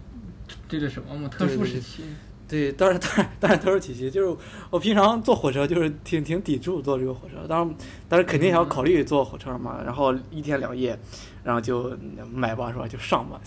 [0.68, 2.02] 这个什么嘛，特殊时期。
[2.48, 4.10] 对，当然，当然，当然特殊体系。
[4.10, 4.36] 就是
[4.68, 7.46] 我平常坐火车，就是挺挺抵触坐这个火车。
[7.48, 7.74] 当然，
[8.08, 9.80] 但是肯定也要考虑坐火车嘛。
[9.84, 10.98] 然后一天两夜，
[11.44, 11.96] 然后就
[12.32, 12.88] 买吧，是吧？
[12.88, 13.40] 就上吧，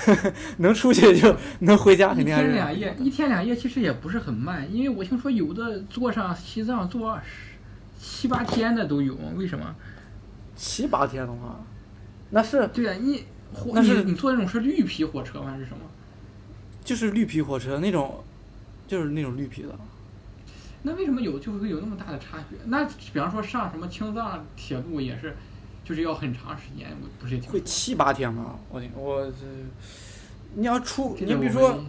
[0.56, 2.48] 能出去就能回家，肯定还是。
[2.48, 7.51] 一天两夜，一天两夜其实也不是很慢，因为我听说有的坐上西藏坐二十
[8.02, 9.72] 七八天的都有，为什么？
[10.56, 11.60] 七八天的话，
[12.30, 15.52] 那是对啊，你火那是你你坐那种是绿皮火车吗？
[15.52, 15.78] 还是什么？
[16.84, 18.24] 就是绿皮火车那种，
[18.88, 19.68] 就是那种绿皮的。
[20.82, 22.56] 那为什么有就会有那么大的差距？
[22.64, 25.36] 那比方说上什么青藏铁路也是，
[25.84, 28.56] 就是要很长时间，我不是也挺会七八天吗？
[28.68, 29.36] 我我这，
[30.56, 31.84] 你要出，你比如说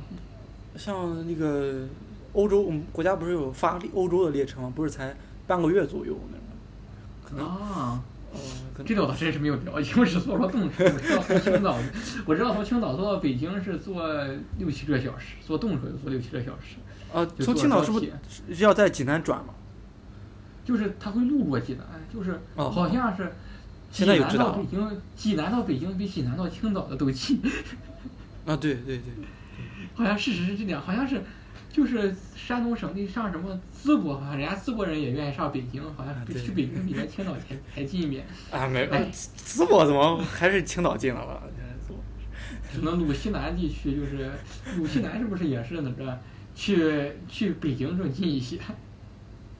[0.78, 1.88] 像那个
[2.34, 4.71] 欧洲，我们国家不是有发欧洲的列车吗？
[4.76, 5.15] 不是才
[5.47, 6.47] 半个月左右那种，
[7.23, 8.01] 可能啊，
[8.32, 11.77] 呃，这个我倒真是没有了解，我只坐过动车，我知道从青岛，
[12.25, 14.08] 我知道从青岛坐到北京是坐
[14.58, 16.77] 六七个小时，坐动车就坐六七个小时，
[17.13, 18.12] 啊，从青岛是不是
[18.53, 19.53] 是要在济南转吗？
[20.65, 23.25] 就是他会路过济南，就是哦好像是
[23.91, 27.41] 济现在有南到北京，济南到北京比济南到青岛的都近，
[28.45, 29.03] 啊，对对对，
[29.93, 31.21] 好像事实是这样，好像是。
[31.73, 38.23] 就是山东省内上什么淄博，好像人家淄博人也愿意上北京，好像啊对去北京比咱青岛还还近一点。
[38.51, 41.41] 啊没，哎淄博怎么 还是青岛近了吧？
[41.89, 41.97] 淄博
[42.71, 44.31] 可能鲁西南地区就是
[44.77, 46.19] 鲁西南是不是也是那个
[46.53, 48.59] 去去北京更近一些？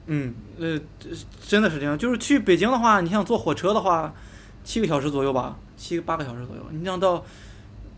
[0.06, 1.08] 嗯，呃，这
[1.44, 1.98] 真的是这样。
[1.98, 4.14] 就是去北京的话，你想坐火车的话，
[4.62, 6.62] 七个小时左右吧，七八个小时左右。
[6.70, 7.24] 你想到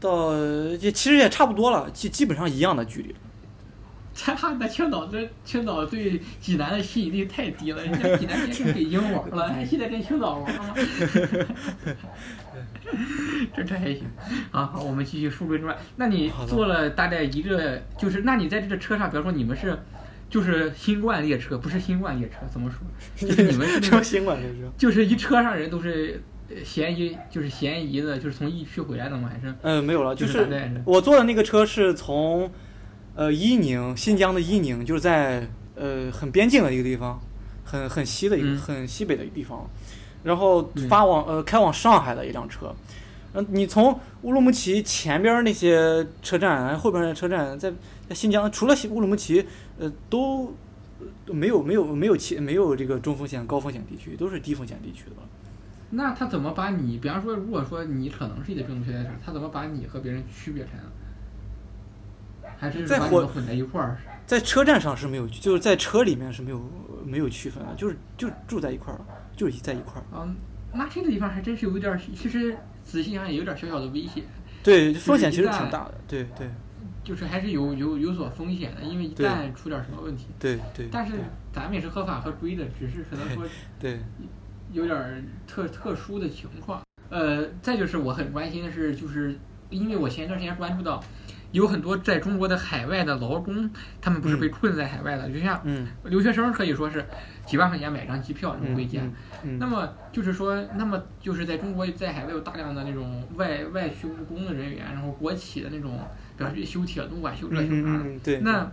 [0.01, 0.35] 到
[0.81, 3.15] 也其实也差不多了，基基本上一样的距离。
[4.17, 10.75] 咱那青岛这青岛对济南的吸引力太低了，人家济南先跟北京玩了，还 现在跟青岛玩了。
[13.55, 14.05] 这这还行
[14.51, 14.65] 啊！
[14.73, 15.77] 好，我们继续书归正传。
[15.97, 19.79] 那你坐了大概一个，就是那你在这个车上，比方说你们是
[20.31, 22.79] 就是新冠列车，不是新冠列车，怎么说？
[23.29, 24.73] 就是你们是 那什种么新冠列车？
[24.79, 29.31] 就是一车上人都是呃嫌疑，就是嫌疑的，就是从疫区回来的吗？
[29.31, 30.49] 还是嗯，没有了，就是
[30.87, 32.51] 我坐的那个车是从
[33.17, 37.19] 呃伊宁，新疆的伊宁，就是在呃很边境的一个地方，
[37.65, 39.69] 很很西的一个、嗯很西北的一个地方，
[40.23, 42.75] 然后嗯发往呃开往上海的一辆车。
[43.33, 47.73] 嗯，你从乌鲁木齐前边儿那些车站，后边儿的车站，在
[48.09, 49.45] 在新疆，除了乌鲁木齐，
[49.79, 50.55] 呃，都
[51.25, 55.17] 都没有没有没有其没有这个中风险、高风险地区，都是低风险地区的。
[55.91, 60.85] 那他怎么把你，比方说，如果说你可能是一个正确的事，他怎么把你和别人区别开呢？
[62.59, 63.99] 还是在火把你们混在一块儿？
[64.27, 66.71] 在车站上是没有，就是在车里面是没有
[67.05, 70.05] 没有区分的，就是就住在一块儿了，就是在一块儿。
[70.13, 70.35] 嗯，
[70.73, 74.25] 那这个地方还真是有点儿，其实仔细想想也有点儿小小的危险，
[74.63, 75.95] 对，风险其实挺大的。
[76.09, 76.49] 对对
[77.05, 80.89] 就是还是有有有所风险的，因为一旦出点儿什么问题，对对。
[80.91, 81.13] 但是
[81.53, 83.45] 咱们也是合法合规的，只是可能说
[83.79, 84.01] 对，
[84.73, 86.83] 有点儿特特殊的情况。
[87.09, 89.39] 呃，再就是我很关心的是，就是
[89.71, 91.01] 因为我前一段时间关注到，
[91.53, 93.71] 有很多在中国的海外的劳工，
[94.01, 97.05] 他们不是被困在海外的，就像嗯留学生可以说是
[97.47, 99.01] 几万块钱买张机票然后嗯回家。
[99.45, 105.99] 嗯那么就是说，那么就是在中国在海外有大量的那种外外需务工的人员，然后国企的那种，
[106.37, 108.41] 比方说修铁路啊、修这修那的。
[108.41, 108.71] 那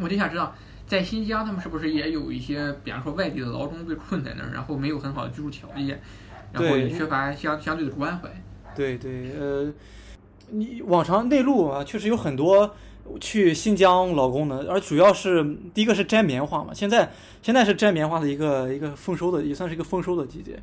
[0.00, 0.54] 我就想知道，
[0.86, 6.00] 在新疆他们是不是也有一些，比方说外地的劳工被困在那儿，然后没有很好的居住条件，
[6.52, 8.28] 然后也缺乏相相对的关怀。
[8.74, 9.70] 对对，呃，
[10.52, 12.74] 你往常内陆啊，确实有很多
[13.20, 17.10] 去新疆劳工的，而主要是第一个是摘棉花嘛，现在
[17.42, 20.58] 现在是摘棉花的一个一个丰收的，也算是一个丰收的季节。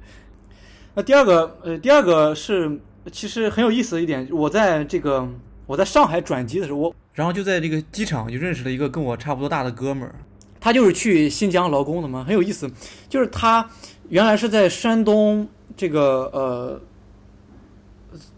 [0.95, 2.79] 那第二个，呃，第二个是
[3.11, 5.27] 其实很有意思的一点，我在这个
[5.65, 10.15] 我在上海转机的时候，我然后就在这个机场就认识了一个跟我差不多大的哥们儿，
[10.59, 12.69] 他就是去新疆劳工的嘛，很有意思，
[13.07, 13.69] 就是他
[14.09, 16.81] 原来是在山东这个呃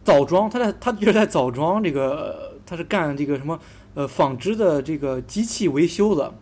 [0.03, 3.59] 枣庄，他在他就是在枣庄这个呃他是干这个什么
[3.93, 6.33] 呃纺织的这个机器维修的，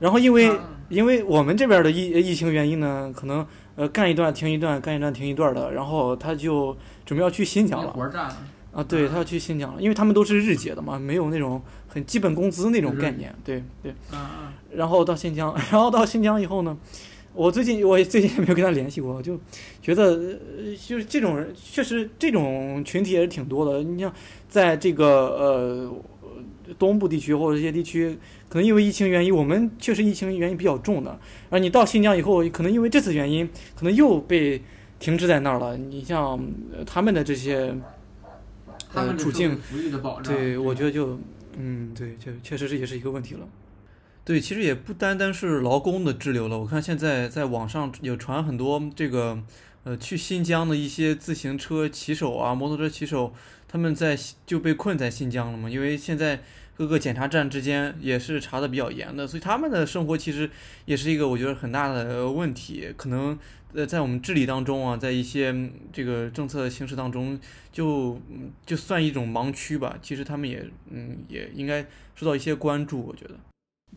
[0.00, 3.46] 然后因为、啊因为我们这边的疫疫情原因呢，可能
[3.76, 6.76] 呃干一段停一段，干一段停一段的，然后他就
[7.06, 7.94] 准备要去新疆了。
[8.72, 13.94] 啊，对他要去新疆了，因为他们都是日结的嘛，没有那种很基本工资那种概念，对对。
[14.74, 16.76] 然后到新疆， 然后到新疆以后呢，
[17.34, 19.38] 我最近我也最近也没有跟他联系过，就
[19.80, 23.82] 觉得呃就是这种人确实这种群体也是挺多的。
[23.82, 24.12] 你像
[24.48, 25.06] 在这个
[25.38, 25.94] 呃
[26.78, 28.18] 东部地区或者这些地区，
[28.48, 31.18] 可能因为疫情原因，我们确实疫情原因比较重的。
[31.50, 34.60] 而你到新疆以后，可能因为这次原因，可能又被
[34.98, 35.76] 停滞在那儿了。
[35.76, 36.38] 你像、
[36.72, 37.74] 呃他们的这些
[38.94, 39.58] 呃处境
[40.22, 41.18] 对，我觉得就，
[41.58, 43.40] 嗯，对，确确实这也是一个问题了。
[44.24, 49.42] 对，其实也不单单是劳工的滞留了，我看现在在网上有传很多这个，
[49.82, 53.34] 呃，去新疆的一些自行车骑手啊、摩托车骑手，
[53.66, 54.16] 他们在
[54.46, 56.40] 就被困在新疆了嘛，因为现在
[56.76, 60.48] 各个检查站之间也是查的比较严的，所以他们的生活其实
[60.84, 63.36] 也是一个我觉得很大的问题，可能
[63.74, 65.52] 呃在我们治理当中啊，在一些
[65.92, 67.36] 这个政策形式当中，
[67.72, 73.34] 就嗯就算一种盲区吧，其实他们也嗯也应该受到一些关注，我觉得。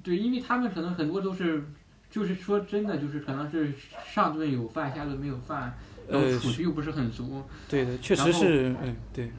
[0.05, 1.65] 对，因为他们可能很多都是，
[2.11, 3.73] 就是说真的，就是可能是
[4.07, 5.75] 上顿有饭，下顿没有饭，
[6.07, 9.31] 然后呃储蓄又不是很足，对的，确实是，嗯，对，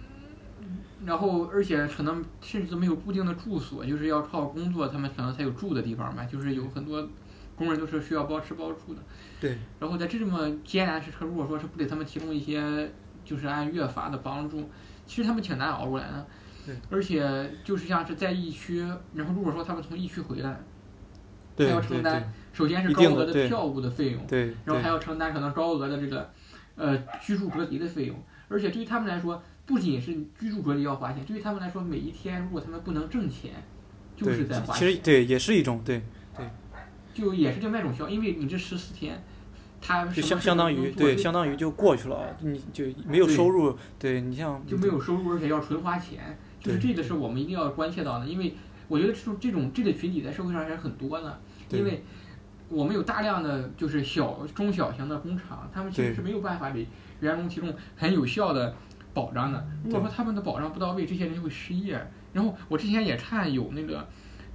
[1.05, 7.09] 然后而且可能甚至都没有固定的住所，就是要靠工作，他们可能才有住的地方嘛，就是有很多
[7.55, 9.01] 工人都是需要包吃包住的。
[9.41, 12.91] 对，然后在这么艰难时刻，如果说是不给他们提供一些
[13.25, 14.69] 就是按月发的帮助，
[15.07, 16.27] 其实他们挺难熬过来的。
[16.67, 18.81] 对，而且就是像是在疫区，
[19.15, 20.61] 然后如果说他们从疫区回来，
[21.55, 26.31] 对还要承担首先是高额的票务的费用，对对然后还要承担可能高额的这个
[26.75, 28.17] 呃居住隔离的费用，
[28.49, 33.53] 而且对于他们来说，不仅是居住隔离要花钱，对于他们来说，每一天如果他们不能挣钱，
[34.17, 36.03] 就是在花其实钱，对也是一种对
[36.37, 36.47] 对，
[37.15, 39.23] 就也是另外一种消，因为你这十四天，
[39.81, 48.55] 他相相当于对相当于就过去了，你就没有收入，对你像就没有收入，而且要纯花钱，就是这个是我们一定要关切到的，因为
[48.89, 51.41] 我觉得这种这种这个群体在社会上还是很多的，
[51.71, 52.03] 因为
[52.69, 56.87] 我们有大量的就是小中小型的工厂，他们其实是没有办法给
[57.21, 58.75] 员工提供很有效的
[59.15, 59.65] 保障的。
[59.85, 62.05] 如果说他们的保障不到位，这些人就会失业。
[62.33, 64.07] 然后我之前也看有那个，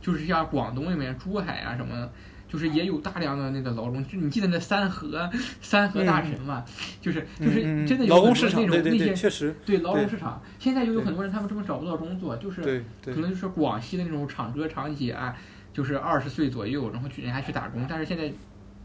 [0.01, 2.11] 就是像广东那边珠海啊什么的。
[2.51, 5.31] 就是也有大量的那个劳工，就你记得那三和
[5.61, 6.65] 三和大神嘛，
[6.99, 15.33] 就是就是真的有那种那些确实对劳工市场，现在就有很多人他们根本找不到工作，就是对对可能就是广西的那种厂哥厂姐啊，
[15.71, 18.29] 就是二十岁左右，然后去人家去打工，但是现在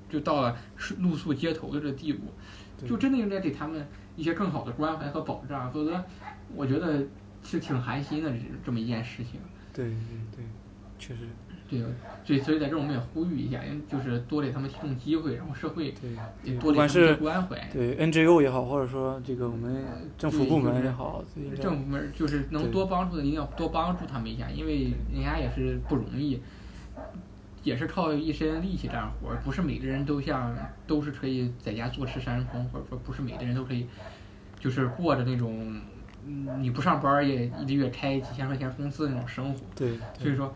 [0.08, 0.56] 就到了
[1.00, 2.32] 露宿街头的这个地步，
[2.78, 6.00] 对就真的应该给他们一些更好的关怀和保障，否则
[6.54, 7.04] 我觉得
[7.42, 9.40] 是挺寒心的这这么一件事情。
[9.72, 10.44] 对对对，
[11.00, 11.22] 确实
[11.68, 11.80] 对，
[12.24, 16.10] 所以所以在这儿我们也呼吁一下，因为就是多给他们提供机会，然后社会对
[16.44, 17.68] 也多给他们一些关怀。
[17.72, 19.84] 对 NGO 也好，或者说这个我们
[20.16, 21.24] 政府部门也好，
[21.60, 26.40] 政府部门就是能多帮助的，一定要多帮助他们一下，因为人家也是不容易，
[27.62, 30.56] 也是靠一身力气干活，不是每个人都像
[30.86, 33.86] 都是可以在家坐吃山空，或者说不是每个人都可以，
[34.60, 35.80] 就是过着那种，
[36.26, 39.60] 嗯，你不上班也一个月开几千块钱工资的那种生活。
[39.74, 40.54] 对所以说，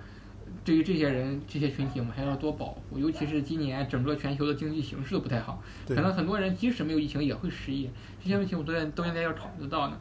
[0.65, 7.91] 对于这些人、这些群体，我们还要多保护，尤其是今年整个全球的经济形势都不太好，可能很多人即使没有疫情也会失业，
[8.23, 9.99] 这些问题我们都在都应该要考虑到呢。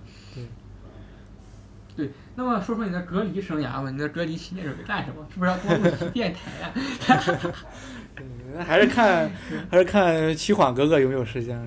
[1.96, 5.26] 对，那么说说你的隔离生涯吧，你的隔离期间准备干什么？
[5.34, 6.72] 是不是要多录期电台呀、
[8.22, 9.30] 嗯还是看
[9.70, 11.58] 还是看七缓哥哥有没有时间。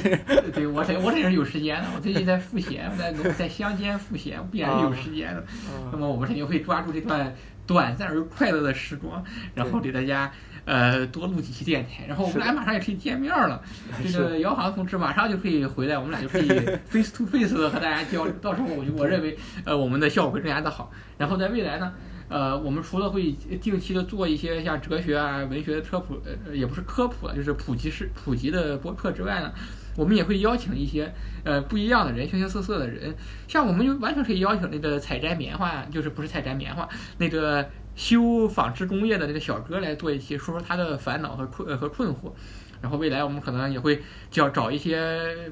[0.54, 5.44] 对我这我这是有时间的，我最近在复写，我在在乡间复写，必然是有时间的。
[5.90, 7.34] 那嗯么我们肯定会抓住这段
[7.68, 9.22] 短暂而快乐的时光，
[9.54, 10.32] 然后给大家
[10.64, 13.62] 呃多录几期电台，然后我们俩马上也可以见面了。
[14.02, 16.48] 这个姚航同志马上就可以回来，我们俩就可以
[16.88, 18.34] face to face 的和大家交流。
[18.40, 20.90] 到时候我就我认为呃我们的效果会更加的好。
[21.16, 21.92] 然后在未来呢。
[22.30, 29.50] 呃，我们除了会定期的做一些像哲学啊、文学的科普，呃，也不是科普了，就是普及式普及的播客之外呢，
[29.98, 33.12] 我们也会邀请一些呃不一样的人，形形色色的人，
[33.48, 36.88] 像我们就完全可以邀请那个采摘棉花，就是不是采摘棉花，
[37.18, 42.30] 那个修纺织工业的那个小哥来做一期，说说他的烦恼和困呃和困惑。
[42.80, 45.50] 然后未来我们可能也会叫找一些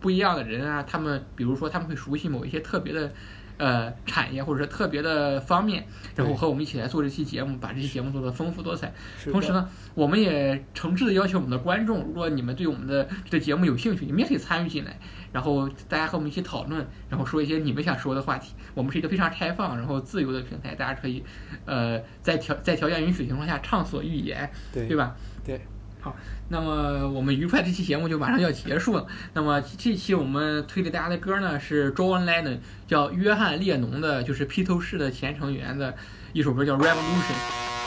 [0.00, 3.12] 不一样的人啊，他们比如说他们会熟悉某一些特别的。
[3.58, 8.92] 呃，产业或者说特别的方面，然后和我们一起来做这期节目，把这期节目做得丰富多彩。
[9.24, 14.98] 同时呢，我们也诚挚的要求我们的观众，如果你们对我们的这个节目有兴趣，你们也可以参与进来，
[15.32, 18.54] 然后大家和我们一起讨论，然后说一些你们想说的话题。
[18.74, 21.24] 我们是一个非常开放然后自由的平台，大家可以
[21.64, 25.16] 呃在条在条件允许的情况下畅所欲言，对对吧？
[25.44, 25.60] 对。
[26.00, 26.14] 好，
[26.48, 29.06] 那么我们愉快这期节目就马上就要结束了。
[29.32, 35.94] 那么这期我们推给大家的歌呢是 John Lennon 叫约翰列侬的，就是披头士的前成员的
[36.32, 37.34] 一首歌叫 Revolution。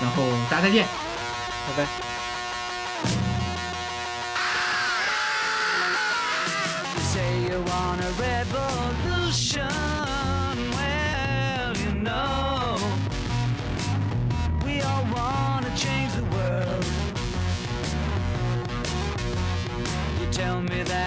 [0.01, 0.85] 然后大家再见。
[0.85, 2.08] 拜拜。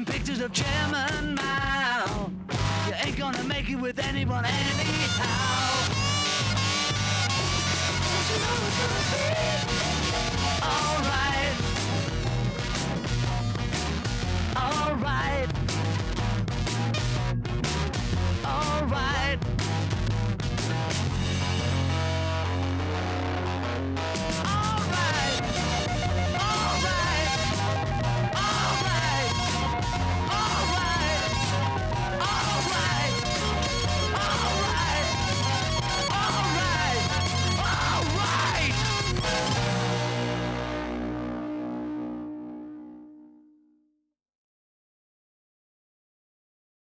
[0.00, 2.30] Carrying pictures of Chairman Mao,
[2.86, 4.59] you ain't gonna make it with anyone anyhow.